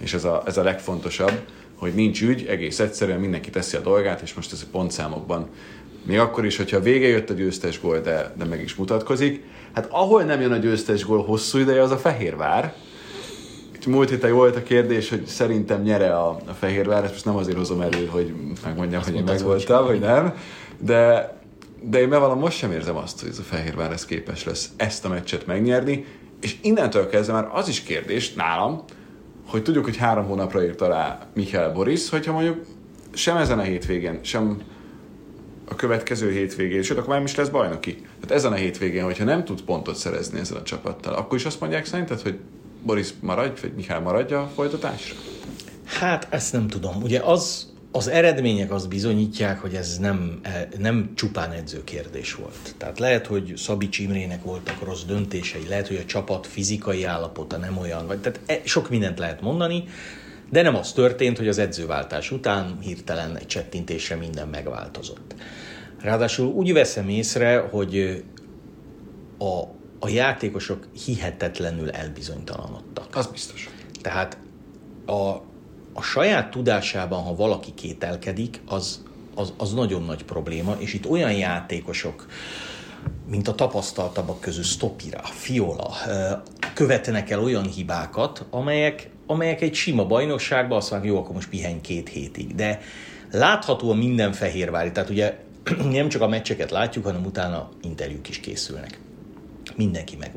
és 0.00 0.14
ez 0.14 0.24
a, 0.24 0.42
ez 0.46 0.56
a 0.56 0.62
legfontosabb, 0.62 1.40
hogy 1.74 1.94
nincs 1.94 2.22
ügy, 2.22 2.46
egész 2.46 2.78
egyszerűen 2.78 3.20
mindenki 3.20 3.50
teszi 3.50 3.76
a 3.76 3.80
dolgát, 3.80 4.20
és 4.20 4.34
most 4.34 4.52
ez 4.52 4.62
a 4.62 4.70
pontszámokban. 4.72 5.48
Még 6.02 6.18
akkor 6.18 6.44
is, 6.44 6.56
hogyha 6.56 6.80
vége 6.80 7.06
jött 7.06 7.30
a 7.30 7.34
győztes 7.34 7.80
gól, 7.80 8.00
de, 8.00 8.34
de 8.36 8.44
meg 8.44 8.62
is 8.62 8.74
mutatkozik. 8.74 9.44
Hát 9.72 9.88
ahol 9.90 10.22
nem 10.22 10.40
jön 10.40 10.52
a 10.52 10.56
győztes 10.56 11.04
gól 11.04 11.24
hosszú 11.24 11.58
ideje, 11.58 11.82
az 11.82 11.90
a 11.90 11.98
Fehérvár, 11.98 12.74
múlt 13.86 14.08
héten 14.08 14.32
volt 14.32 14.56
a 14.56 14.62
kérdés, 14.62 15.08
hogy 15.08 15.26
szerintem 15.26 15.82
nyere 15.82 16.16
a, 16.16 16.28
a 16.28 16.52
Fehérvár, 16.58 17.04
ezt 17.04 17.12
most 17.12 17.24
nem 17.24 17.36
azért 17.36 17.56
hozom 17.56 17.80
elő, 17.80 18.06
hogy 18.06 18.34
megmondjam, 18.64 19.02
hogy 19.02 19.14
én 19.14 19.22
megvoltam, 19.22 19.86
vagy 19.86 20.00
nem, 20.00 20.34
de, 20.78 21.32
de 21.82 22.00
én 22.00 22.08
bevallom, 22.08 22.38
most 22.38 22.56
sem 22.56 22.72
érzem 22.72 22.96
azt, 22.96 23.20
hogy 23.20 23.28
ez 23.28 23.38
a 23.38 23.42
Fehérvár 23.42 23.92
ez 23.92 24.04
képes 24.04 24.44
lesz 24.44 24.70
ezt 24.76 25.04
a 25.04 25.08
meccset 25.08 25.46
megnyerni, 25.46 26.04
és 26.40 26.56
innentől 26.62 27.08
kezdve 27.08 27.32
már 27.32 27.48
az 27.52 27.68
is 27.68 27.82
kérdés 27.82 28.32
nálam, 28.32 28.84
hogy 29.50 29.62
tudjuk, 29.62 29.84
hogy 29.84 29.96
három 29.96 30.24
hónapra 30.24 30.64
írt 30.64 30.80
alá 30.80 31.26
Michael 31.34 31.72
Boris, 31.72 32.08
hogyha 32.08 32.32
mondjuk 32.32 32.64
sem 33.12 33.36
ezen 33.36 33.58
a 33.58 33.62
hétvégén, 33.62 34.18
sem 34.22 34.62
a 35.68 35.74
következő 35.74 36.30
hétvégén, 36.30 36.82
sőt, 36.82 36.98
akkor 36.98 37.08
már 37.08 37.22
is 37.22 37.34
lesz 37.34 37.48
bajnoki. 37.48 37.94
Tehát 37.94 38.30
ezen 38.30 38.52
a 38.52 38.54
hétvégén, 38.54 39.04
hogyha 39.04 39.24
nem 39.24 39.44
tud 39.44 39.62
pontot 39.62 39.96
szerezni 39.96 40.38
ezzel 40.38 40.56
a 40.56 40.62
csapattal, 40.62 41.14
akkor 41.14 41.38
is 41.38 41.44
azt 41.44 41.60
mondják 41.60 41.84
szerinted, 41.84 42.20
hogy 42.20 42.38
Boris 42.82 43.08
maradj, 43.20 43.60
vagy 43.60 43.72
Mihály 43.76 44.00
maradja 44.00 44.40
a 44.40 44.50
folytatásra? 44.54 45.16
Hát 45.84 46.26
ezt 46.30 46.52
nem 46.52 46.68
tudom. 46.68 47.02
Ugye 47.02 47.20
az, 47.20 47.72
az 47.92 48.08
eredmények 48.08 48.72
azt 48.72 48.88
bizonyítják, 48.88 49.58
hogy 49.58 49.74
ez 49.74 49.98
nem, 49.98 50.40
nem 50.78 51.12
csupán 51.14 51.52
edzőkérdés 51.52 52.34
volt. 52.34 52.74
Tehát 52.76 52.98
lehet, 52.98 53.26
hogy 53.26 53.52
Szabics 53.56 53.98
Imrének 53.98 54.42
voltak 54.42 54.82
rossz 54.82 55.02
döntései, 55.02 55.66
lehet, 55.68 55.88
hogy 55.88 55.96
a 55.96 56.04
csapat 56.04 56.46
fizikai 56.46 57.04
állapota 57.04 57.56
nem 57.56 57.78
olyan, 57.78 58.06
vagy 58.06 58.18
tehát 58.18 58.40
e, 58.46 58.60
sok 58.64 58.90
mindent 58.90 59.18
lehet 59.18 59.40
mondani, 59.40 59.84
de 60.50 60.62
nem 60.62 60.76
az 60.76 60.92
történt, 60.92 61.36
hogy 61.38 61.48
az 61.48 61.58
edzőváltás 61.58 62.30
után 62.30 62.78
hirtelen 62.80 63.36
egy 63.36 63.46
csettintésre 63.46 64.16
minden 64.16 64.48
megváltozott. 64.48 65.34
Ráadásul 66.00 66.46
úgy 66.46 66.72
veszem 66.72 67.08
észre, 67.08 67.58
hogy 67.58 68.24
a, 69.38 69.60
a 69.98 70.08
játékosok 70.08 70.88
hihetetlenül 71.04 71.90
elbizonytalanodtak. 71.90 73.16
Az 73.16 73.26
biztos. 73.26 73.68
Tehát 74.02 74.38
a, 75.06 75.49
a 75.92 76.02
saját 76.02 76.50
tudásában, 76.50 77.22
ha 77.22 77.34
valaki 77.34 77.74
kételkedik, 77.74 78.60
az, 78.66 79.04
az, 79.34 79.52
az 79.56 79.72
nagyon 79.72 80.02
nagy 80.02 80.24
probléma, 80.24 80.76
és 80.78 80.94
itt 80.94 81.08
olyan 81.08 81.32
játékosok, 81.32 82.26
mint 83.26 83.48
a 83.48 83.54
tapasztaltabbak 83.54 84.40
közül 84.40 84.62
Stopira, 84.62 85.22
Fiola, 85.22 85.94
követnek 86.74 87.30
el 87.30 87.42
olyan 87.42 87.66
hibákat, 87.66 88.46
amelyek, 88.50 89.10
amelyek 89.26 89.60
egy 89.60 89.74
sima 89.74 90.06
bajnokságban 90.06 90.76
azt 90.76 90.90
mondják, 90.90 91.12
jó, 91.12 91.18
akkor 91.18 91.34
most 91.34 91.48
pihenj 91.48 91.80
két 91.80 92.08
hétig. 92.08 92.54
De 92.54 92.80
láthatóan 93.30 93.96
minden 93.96 94.32
fehérvári, 94.32 94.92
tehát 94.92 95.10
ugye 95.10 95.38
nem 95.90 96.08
csak 96.08 96.22
a 96.22 96.28
meccseket 96.28 96.70
látjuk, 96.70 97.04
hanem 97.04 97.24
utána 97.24 97.68
interjúk 97.82 98.28
is 98.28 98.40
készülnek 98.40 99.00
mindenki 99.76 100.16
meg. 100.16 100.32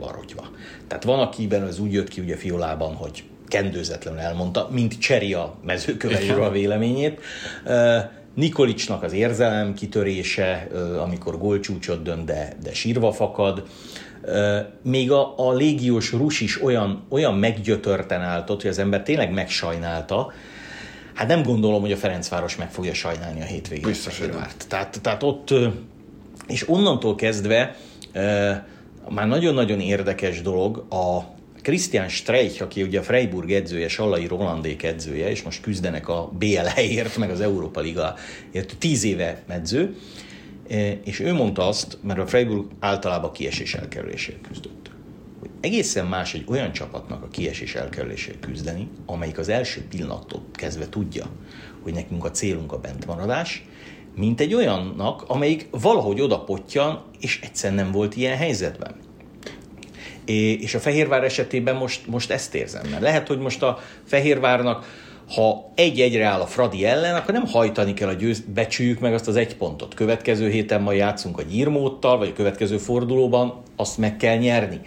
Tehát 0.87 1.03
van, 1.03 1.19
akiben 1.19 1.63
ez 1.67 1.79
úgy 1.79 1.93
jött 1.93 2.07
ki 2.07 2.21
ugye 2.21 2.35
fiolában, 2.35 2.95
hogy 2.95 3.23
kendőzetlenül 3.47 4.19
elmondta, 4.19 4.69
mint 4.71 4.99
Cseri 4.99 5.34
a 5.34 5.56
mezőköveljéről 5.65 6.43
a 6.43 6.51
véleményét. 6.51 7.21
Nikolicsnak 8.34 9.03
az 9.03 9.13
érzelem 9.13 9.73
kitörése, 9.73 10.67
amikor 11.03 11.38
gólcsúcsot 11.38 12.03
dönt, 12.03 12.25
de, 12.25 12.53
de 12.63 12.73
sírva 12.73 13.12
fakad. 13.12 13.63
Még 14.82 15.12
a, 15.12 15.34
a 15.38 15.53
légiós 15.53 16.12
Rus 16.12 16.41
is 16.41 16.63
olyan, 16.63 17.03
olyan 17.10 17.34
meggyötörten 17.34 18.21
állt 18.21 18.49
ott, 18.49 18.62
hogy 18.62 18.69
az 18.69 18.79
ember 18.79 19.03
tényleg 19.03 19.32
megsajnálta, 19.32 20.34
Hát 21.13 21.27
nem 21.27 21.43
gondolom, 21.43 21.82
hogy 21.82 21.91
a 21.91 21.97
Ferencváros 21.97 22.56
meg 22.56 22.71
fogja 22.71 22.93
sajnálni 22.93 23.41
a 23.41 23.45
hétvégét. 23.45 23.86
Biztos, 23.86 24.19
hogy 24.19 24.34
tehát, 24.67 25.01
tehát 25.01 25.23
ott, 25.23 25.53
és 26.47 26.69
onnantól 26.69 27.15
kezdve 27.15 27.75
már 29.10 29.27
nagyon-nagyon 29.27 29.79
érdekes 29.79 30.41
dolog 30.41 30.86
a 30.89 31.19
Christian 31.63 32.10
Streich, 32.10 32.62
aki 32.62 32.84
ugye 32.84 32.99
a 32.99 33.04
Freiburg 33.04 33.52
edzője, 33.52 33.88
Sallai 33.88 34.28
Rolandék 34.28 34.84
edzője, 34.84 35.30
és 35.30 35.43
most 35.43 35.62
küzdenek 35.62 36.08
a 36.08 36.32
BL 36.39 36.65
helyért, 36.65 37.17
meg 37.17 37.30
az 37.30 37.41
Európa 37.41 37.80
Ligaért, 37.80 38.76
tíz 38.80 39.04
éve 39.04 39.43
edző, 39.47 39.95
e, 40.69 40.91
és 41.04 41.19
ő 41.19 41.34
mondta 41.34 41.67
azt, 41.67 41.97
mert 42.02 42.19
a 42.19 42.28
Freiburg 42.28 42.65
általában 42.80 43.32
kiesés 43.32 43.73
elkerülésért 43.73 44.47
küzdött, 44.47 44.91
hogy 45.39 45.49
egészen 45.62 46.06
más 46.06 46.34
egy 46.34 46.43
olyan 46.47 46.71
csapatnak 46.71 47.23
a 47.23 47.28
kiesés 47.28 47.76
elkerülésért 47.76 48.39
küzdeni, 48.39 48.88
amelyik 49.06 49.38
az 49.38 49.49
első 49.49 49.82
pillanattól 49.89 50.41
kezdve 50.54 50.89
tudja, 50.89 51.26
hogy 51.82 51.93
nekünk 51.93 52.26
a 52.26 52.32
célunk 52.32 52.71
a 52.71 52.80
bentmaradás, 52.80 53.65
mint 54.15 54.39
egy 54.39 54.54
olyannak, 54.54 55.23
amelyik 55.28 55.67
valahogy 55.71 56.21
odapottyan, 56.21 57.04
és 57.19 57.39
egyszer 57.43 57.73
nem 57.73 57.91
volt 57.91 58.15
ilyen 58.15 58.38
helyzetben. 58.38 59.02
És 60.25 60.75
a 60.75 60.79
Fehérvár 60.79 61.23
esetében 61.23 61.75
most, 61.75 62.07
most 62.07 62.31
ezt 62.31 62.55
érzem. 62.55 62.89
Mert 62.89 63.01
lehet, 63.01 63.27
hogy 63.27 63.39
most 63.39 63.63
a 63.63 63.79
Fehérvárnak 64.05 64.86
ha 65.36 65.71
egy-egyre 65.75 66.25
áll 66.25 66.39
a 66.39 66.45
Fradi 66.45 66.86
ellen, 66.86 67.15
akkor 67.15 67.33
nem 67.33 67.45
hajtani 67.45 67.93
kell 67.93 68.07
a 68.07 68.13
győz, 68.13 68.43
becsüljük 68.53 68.99
meg 68.99 69.13
azt 69.13 69.27
az 69.27 69.36
egy 69.36 69.55
pontot. 69.55 69.93
Következő 69.93 70.49
héten 70.49 70.81
majd 70.81 70.97
játszunk 70.97 71.39
a 71.39 71.43
nyírmóttal, 71.49 72.17
vagy 72.17 72.27
a 72.27 72.33
következő 72.33 72.77
fordulóban, 72.77 73.62
azt 73.75 73.97
meg 73.97 74.17
kell 74.17 74.38
nyerni. 74.38 74.81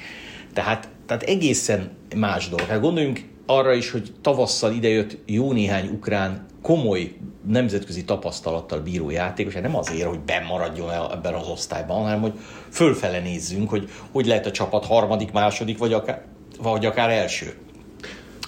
Tehát, 0.52 0.88
tehát 1.06 1.22
egészen 1.22 1.90
más 2.16 2.48
dolog. 2.48 2.66
Hát 2.66 2.80
gondoljunk 2.80 3.20
arra 3.46 3.72
is, 3.72 3.90
hogy 3.90 4.12
tavasszal 4.22 4.72
idejött 4.72 5.18
jó 5.26 5.52
néhány 5.52 5.88
ukrán 5.88 6.46
komoly 6.66 7.14
nemzetközi 7.46 8.04
tapasztalattal 8.04 8.80
bíró 8.80 9.10
játékos, 9.10 9.54
hát 9.54 9.62
nem 9.62 9.76
azért, 9.76 10.08
hogy 10.08 10.20
bemaradjon 10.20 10.90
ebben 11.12 11.34
az 11.34 11.48
osztályban, 11.48 12.02
hanem 12.02 12.20
hogy 12.20 12.32
fölfele 12.70 13.18
nézzünk, 13.18 13.70
hogy 13.70 13.90
hogy 14.10 14.26
lehet 14.26 14.46
a 14.46 14.50
csapat 14.50 14.84
harmadik, 14.84 15.32
második, 15.32 15.78
vagy 15.78 15.92
akár 15.92 16.24
vagy 16.62 16.86
akár 16.86 17.10
első. 17.10 17.54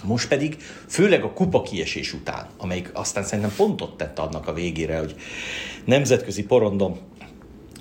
Most 0.03 0.29
pedig, 0.29 0.57
főleg 0.89 1.23
a 1.25 1.33
kupa 1.33 1.63
kiesés 1.63 2.13
után, 2.13 2.47
amelyik 2.57 2.91
aztán 2.93 3.25
szerintem 3.25 3.55
pontot 3.57 3.97
tett 3.97 4.19
annak 4.19 4.49
a 4.49 4.53
végére, 4.53 4.99
hogy 4.99 5.15
nemzetközi 5.85 6.45
porondon 6.45 6.99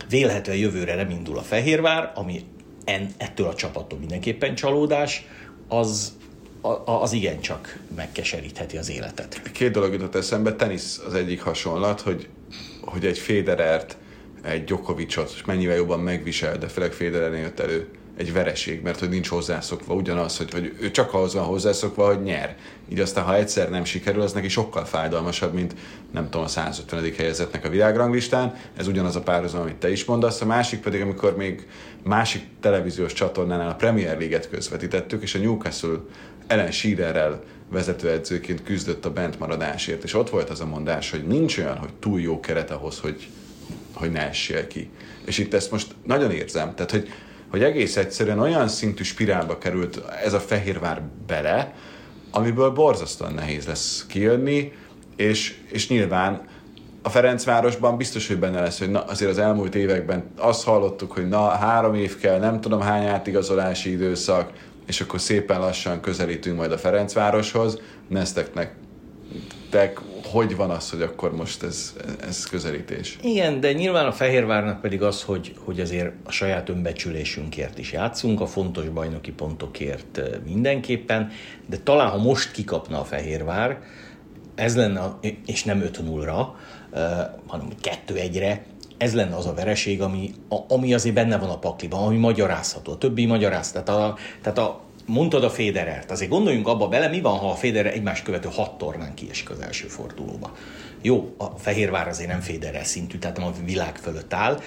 vélhetően 0.10 0.58
jövőre 0.58 0.96
nem 0.96 1.10
indul 1.10 1.38
a 1.38 1.42
Fehérvár, 1.42 2.12
ami 2.16 2.42
en, 2.86 3.10
ettől 3.18 3.48
a 3.48 3.56
csapattól 3.56 4.00
mindenképpen 4.00 4.56
csalódás, 4.56 5.26
az, 5.68 6.18
az 6.86 7.14
igencsak 7.14 7.80
megkeserítheti 7.96 8.78
az 8.78 8.90
életet. 8.90 9.42
Két 9.52 9.72
dolog 9.72 9.94
jutott 9.94 10.16
eszembe, 10.16 10.56
tenisz 10.56 11.02
az 11.08 11.14
egyik 11.14 11.42
hasonlat, 11.42 12.02
hogy, 12.02 12.28
hogy 12.82 13.06
egy 13.06 13.18
Federert, 13.18 13.98
egy 14.44 14.64
Djokovicot 14.64 15.42
mennyivel 15.46 15.76
jobban 15.76 16.00
megvisel, 16.00 16.58
de 16.58 16.68
főleg 16.68 16.92
Federernél 16.92 17.42
jött 17.42 17.60
elő 17.60 17.88
egy 18.18 18.34
vereség, 18.34 18.82
mert 18.82 19.00
hogy 19.00 19.10
nincs 19.10 19.28
hozzászokva, 19.28 19.94
ugyanaz, 19.94 20.38
hogy, 20.38 20.52
hogy 20.52 20.74
ő 20.80 20.92
csak 20.92 21.14
ahhoz 21.14 21.34
van 21.34 21.44
hozzászokva, 21.44 22.08
hogy 22.08 22.22
nyer. 22.22 22.56
Így 22.90 23.00
aztán, 23.00 23.24
ha 23.24 23.36
egyszer 23.36 23.70
nem 23.70 23.84
sikerül, 23.84 24.22
az 24.22 24.34
neki 24.34 24.48
sokkal 24.48 24.86
fájdalmasabb, 24.86 25.54
mint 25.54 25.76
nem 26.12 26.24
tudom, 26.24 26.42
a 26.42 26.48
150. 26.48 27.12
helyezetnek 27.18 27.66
a 27.66 27.70
világranglistán. 27.70 28.56
Ez 28.78 28.88
ugyanaz 28.88 29.16
a 29.16 29.22
párhuzam, 29.22 29.62
amit 29.62 29.76
te 29.76 29.92
is 29.92 30.06
mondasz. 30.06 30.42
A 30.42 30.46
másik 30.46 30.80
pedig, 30.80 31.02
amikor 31.02 31.36
még 31.36 31.68
másik 32.04 32.44
televíziós 32.62 33.14
csatornánál 33.14 33.70
a 33.70 33.76
Premier 33.76 34.18
League-et 34.18 34.50
közvetítettük, 34.50 35.22
és 35.22 35.36
a 35.36 35.40
Newcastle 35.40 36.00
ellen 36.48 36.72
Shearerrel 36.72 37.44
vezetőedzőként 37.72 38.64
küzdött 38.64 39.06
a 39.06 39.12
bentmaradásért, 39.12 40.04
és 40.04 40.14
ott 40.14 40.30
volt 40.30 40.50
az 40.50 40.62
a 40.62 40.66
mondás, 40.66 41.12
hogy 41.12 41.28
nincs 41.28 41.58
olyan, 41.58 41.78
hogy 41.78 41.94
túl 42.00 42.22
jó 42.22 42.40
keret 42.40 42.72
ahhoz, 42.72 43.00
hogy, 43.00 43.28
hogy 43.94 44.12
ne 44.12 44.28
essél 44.28 44.68
ki. 44.68 44.90
És 45.26 45.38
itt 45.38 45.54
ezt 45.54 45.72
most 45.72 45.96
nagyon 46.06 46.32
érzem, 46.32 46.76
tehát 46.76 46.92
hogy 46.92 47.10
hogy 47.50 47.64
egész 47.64 47.98
egyszerűen 47.98 48.40
olyan 48.40 48.68
szintű 48.68 49.04
spirálba 49.04 49.58
került 49.58 50.02
ez 50.24 50.34
a 50.34 50.40
Fehérvár 50.40 51.02
bele, 51.28 51.74
amiből 52.32 52.70
borzasztóan 52.70 53.34
nehéz 53.34 53.66
lesz 53.66 54.06
kijönni, 54.08 54.72
és, 55.16 55.58
és 55.72 55.90
nyilván 55.90 56.48
a 57.02 57.10
Ferencvárosban 57.10 57.98
biztos, 57.98 58.28
hogy 58.28 58.40
benne 58.40 58.62
lesz, 58.62 58.80
hogy 58.80 58.92
na, 58.92 59.04
azért 59.04 59.32
az 59.32 59.38
elmúlt 59.38 59.76
években 59.76 60.24
azt 60.38 60.64
hallottuk, 60.64 61.12
hogy 61.12 61.28
na, 61.28 61.50
három 61.50 61.96
év 61.96 62.18
kell, 62.18 62.40
nem 62.40 62.62
tudom 62.62 62.82
hány 62.82 63.06
átigazolási 63.06 63.92
időszak, 63.92 64.52
és 64.88 65.02
akkor 65.02 65.22
szépen 65.22 65.60
lassan 65.60 66.02
közelítünk 66.02 66.58
majd 66.58 66.72
a 66.72 66.78
Ferencvároshoz. 66.78 67.82
Nezteknek 68.08 68.76
tek, 69.70 70.02
hogy 70.24 70.56
van 70.56 70.70
az, 70.70 70.90
hogy 70.90 71.02
akkor 71.02 71.36
most 71.36 71.64
ez, 71.64 71.94
ez 72.28 72.46
közelítés? 72.46 73.18
Igen, 73.22 73.60
de 73.60 73.74
nyilván 73.74 74.06
a 74.06 74.12
Fehérvárnak 74.12 74.82
pedig 74.82 75.02
az, 75.02 75.24
hogy, 75.24 75.56
hogy 75.64 75.80
azért 75.80 76.12
a 76.24 76.32
saját 76.32 76.70
önbecsülésünkért 76.70 77.78
is 77.78 77.92
játszunk, 77.92 78.42
a 78.42 78.46
fontos 78.46 78.90
bajnoki 78.90 79.32
pontokért 79.32 80.22
mindenképpen, 80.46 81.32
de 81.66 81.78
talán 81.78 82.10
ha 82.10 82.18
most 82.18 82.52
kikapna 82.52 83.00
a 83.00 83.04
Fehérvár, 83.04 83.80
ez 84.56 84.76
lenne, 84.76 85.18
és 85.46 85.64
nem 85.64 85.84
5-0-ra, 85.92 86.46
hanem 87.48 87.68
2-1-re, 88.08 88.66
ez 88.98 89.14
lenne 89.14 89.36
az 89.36 89.46
a 89.46 89.54
vereség, 89.54 90.02
ami, 90.02 90.34
ami 90.68 90.94
azért 90.94 91.16
benne 91.16 91.38
van 91.38 91.50
a 91.50 91.58
pakliban, 91.58 92.04
ami 92.04 92.18
magyarázható. 92.18 92.92
A 92.92 92.98
többi 92.98 93.26
magyaráz. 93.26 93.72
Tehát 93.72 93.90
a, 93.90 94.18
tehát 94.42 94.58
a, 94.58 94.82
mondtad 95.06 95.44
a 95.44 95.50
Federert, 95.50 96.12
azért 96.12 96.30
gondoljunk 96.30 96.68
abba 96.68 96.88
bele, 96.88 97.08
mi 97.08 97.22
van, 97.22 97.38
ha 97.38 97.50
a 97.50 97.56
Federer 97.56 97.94
egymás 97.94 98.22
követő 98.22 98.50
hat 98.52 98.78
tornán 98.78 99.14
kiesik 99.14 99.50
az 99.50 99.60
első 99.60 99.88
fordulóba. 99.88 100.52
Jó, 101.02 101.34
a 101.38 101.46
Fehérvár 101.46 102.08
azért 102.08 102.30
nem 102.30 102.40
Federer 102.40 102.86
szintű, 102.86 103.18
tehát 103.18 103.38
nem 103.38 103.48
a 103.48 103.54
világ 103.66 103.96
fölött 103.96 104.34
áll, 104.34 104.60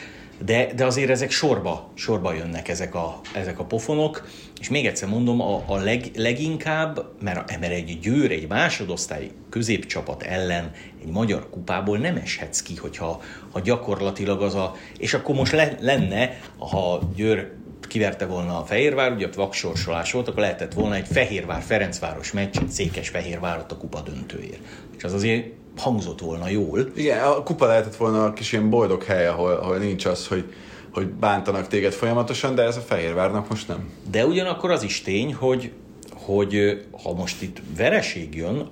de, 0.44 0.72
de 0.74 0.84
azért 0.84 1.10
ezek 1.10 1.30
sorba, 1.30 1.90
sorba 1.94 2.32
jönnek 2.32 2.68
ezek 2.68 2.94
a, 2.94 3.20
ezek 3.34 3.58
a 3.58 3.64
pofonok, 3.64 4.28
és 4.60 4.68
még 4.68 4.86
egyszer 4.86 5.08
mondom, 5.08 5.40
a, 5.40 5.62
a 5.66 5.76
leg, 5.76 6.10
leginkább, 6.14 7.04
mert, 7.20 7.58
mert 7.60 7.72
egy 7.72 7.98
győr, 8.00 8.30
egy 8.30 8.48
másodosztály 8.48 9.30
középcsapat 9.50 10.22
ellen 10.22 10.70
egy 11.02 11.10
magyar 11.10 11.50
kupából 11.50 11.98
nem 11.98 12.16
eshetsz 12.16 12.62
ki, 12.62 12.76
hogyha 12.76 13.22
ha 13.50 13.60
gyakorlatilag 13.60 14.42
az 14.42 14.54
a... 14.54 14.76
És 14.98 15.14
akkor 15.14 15.34
most 15.34 15.52
le, 15.52 15.76
lenne, 15.80 16.40
ha 16.58 17.00
Győr 17.16 17.52
kiverte 17.88 18.26
volna 18.26 18.58
a 18.58 18.64
Fehérvár, 18.64 19.12
ugye 19.12 19.26
ott 19.26 19.34
vaksorsolás 19.34 20.12
volt, 20.12 20.28
akkor 20.28 20.40
lehetett 20.40 20.72
volna 20.72 20.94
egy 20.94 21.06
Fehérvár-Ferencváros 21.06 22.32
meccs, 22.32 22.56
egy 22.58 22.70
Székes-Fehérvárat 22.70 23.72
a 23.72 23.76
kupa 23.76 24.00
döntőért. 24.00 24.60
És 24.96 25.04
az 25.04 25.12
azért 25.12 25.46
hangzott 25.76 26.20
volna 26.20 26.48
jól. 26.48 26.90
Igen, 26.94 27.24
a 27.24 27.42
kupa 27.42 27.66
lehetett 27.66 27.96
volna 27.96 28.24
a 28.24 28.32
kis 28.32 28.52
ilyen 28.52 28.70
boldog 28.70 29.02
hely, 29.02 29.26
ahol, 29.26 29.52
ahol 29.52 29.78
nincs 29.78 30.04
az, 30.04 30.26
hogy, 30.26 30.52
hogy 30.92 31.06
bántanak 31.06 31.66
téged 31.66 31.92
folyamatosan, 31.92 32.54
de 32.54 32.62
ez 32.62 32.76
a 32.76 32.80
Fehérvárnak 32.80 33.48
most 33.48 33.68
nem. 33.68 33.90
De 34.10 34.26
ugyanakkor 34.26 34.70
az 34.70 34.82
is 34.82 35.02
tény, 35.02 35.34
hogy, 35.34 35.72
hogy 36.12 36.82
ha 37.02 37.14
most 37.14 37.42
itt 37.42 37.62
vereség 37.76 38.34
jön, 38.34 38.68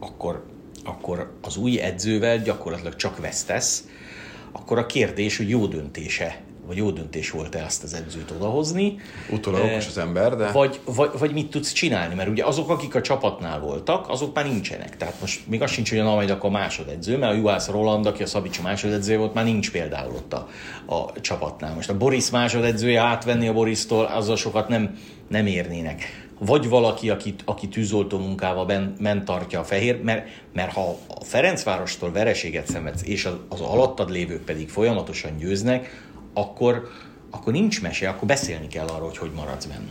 akkor, 0.00 0.44
akkor 0.84 1.32
az 1.42 1.56
új 1.56 1.80
edzővel 1.80 2.38
gyakorlatilag 2.38 2.96
csak 2.96 3.18
vesztesz, 3.18 3.84
akkor 4.52 4.78
a 4.78 4.86
kérdés, 4.86 5.36
hogy 5.36 5.48
jó 5.48 5.66
döntése 5.66 6.40
vagy 6.70 6.78
jó 6.78 6.90
döntés 6.90 7.30
volt-e 7.30 7.58
ezt 7.58 7.82
az 7.82 7.94
edzőt 7.94 8.30
odahozni. 8.30 8.96
Utólag 9.30 9.64
okos 9.64 9.86
az 9.86 9.98
ember, 9.98 10.36
de... 10.36 10.50
Vagy, 10.50 10.80
vagy, 10.84 11.10
vagy 11.18 11.32
mit 11.32 11.50
tudsz 11.50 11.72
csinálni, 11.72 12.14
mert 12.14 12.28
ugye 12.28 12.44
azok, 12.44 12.68
akik 12.68 12.94
a 12.94 13.00
csapatnál 13.00 13.60
voltak, 13.60 14.08
azok 14.08 14.34
már 14.34 14.46
nincsenek. 14.46 14.96
Tehát 14.96 15.20
most 15.20 15.40
még 15.46 15.62
az 15.62 15.70
sincs, 15.70 15.90
hogy 15.90 15.98
a 15.98 16.02
Namajdak 16.02 16.44
a 16.44 16.50
másodedző, 16.50 17.18
mert 17.18 17.32
a 17.32 17.36
Juhász 17.36 17.68
Roland, 17.68 18.06
aki 18.06 18.22
a 18.22 18.26
Szabics 18.26 18.62
másodedző 18.62 19.16
volt, 19.16 19.34
már 19.34 19.44
nincs 19.44 19.70
például 19.70 20.14
ott 20.14 20.32
a, 20.32 20.48
a 20.94 21.20
csapatnál. 21.20 21.74
Most 21.74 21.90
a 21.90 21.96
Boris 21.96 22.30
másodedzője 22.30 23.00
átvenni 23.00 23.48
a 23.48 23.52
Borisztól, 23.52 24.04
azzal 24.04 24.36
sokat 24.36 24.68
nem, 24.68 24.98
nem 25.28 25.46
érnének 25.46 26.28
vagy 26.40 26.68
valaki, 26.68 27.10
aki, 27.10 27.34
aki 27.44 27.68
tűzoltó 27.68 28.18
munkával 28.18 28.66
ben, 28.66 28.94
ment 28.98 29.24
tartja 29.24 29.60
a 29.60 29.64
fehér, 29.64 30.02
mert, 30.02 30.28
mert 30.52 30.72
ha 30.72 30.96
a 31.08 31.24
Ferencvárostól 31.24 32.12
vereséget 32.12 32.66
szenvedsz, 32.66 33.02
és 33.04 33.24
az, 33.24 33.34
az 33.48 33.60
alattad 33.60 34.10
lévők 34.10 34.44
pedig 34.44 34.68
folyamatosan 34.68 35.36
győznek, 35.36 36.08
akkor, 36.32 36.88
akkor 37.30 37.52
nincs 37.52 37.82
mese, 37.82 38.08
akkor 38.08 38.28
beszélni 38.28 38.66
kell 38.66 38.86
arról, 38.86 39.06
hogy 39.08 39.18
hogy 39.18 39.30
maradsz 39.34 39.64
benne. 39.64 39.90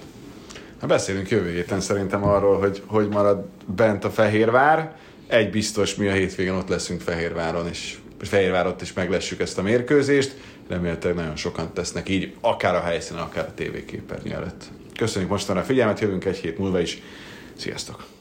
Ha 0.79 0.87
beszélünk 0.87 1.29
jövő 1.29 1.51
héten 1.51 1.81
szerintem 1.81 2.23
arról, 2.23 2.59
hogy 2.59 2.83
hogy 2.85 3.07
marad 3.07 3.45
bent 3.65 4.03
a 4.03 4.09
Fehérvár. 4.09 4.95
Egy 5.27 5.49
biztos, 5.49 5.95
mi 5.95 6.07
a 6.07 6.11
hétvégén 6.11 6.53
ott 6.53 6.69
leszünk 6.69 7.01
Fehérváron, 7.01 7.67
és 7.67 7.97
Fehérvárot 8.21 8.81
is 8.81 8.93
meglessük 8.93 9.39
ezt 9.39 9.57
a 9.57 9.61
mérkőzést. 9.61 10.35
Remélhetőleg 10.67 11.17
nagyon 11.17 11.35
sokan 11.35 11.73
tesznek 11.73 12.09
így, 12.09 12.35
akár 12.41 12.75
a 12.75 12.81
helyszínen, 12.81 13.23
akár 13.23 13.45
a 13.45 13.53
tévéképernyő 13.53 14.33
előtt. 14.33 14.63
Köszönjük 14.97 15.31
mostanra 15.31 15.61
a 15.61 15.65
figyelmet, 15.65 15.99
jövünk 15.99 16.25
egy 16.25 16.37
hét 16.37 16.57
múlva 16.57 16.79
is. 16.79 17.01
Sziasztok! 17.57 18.18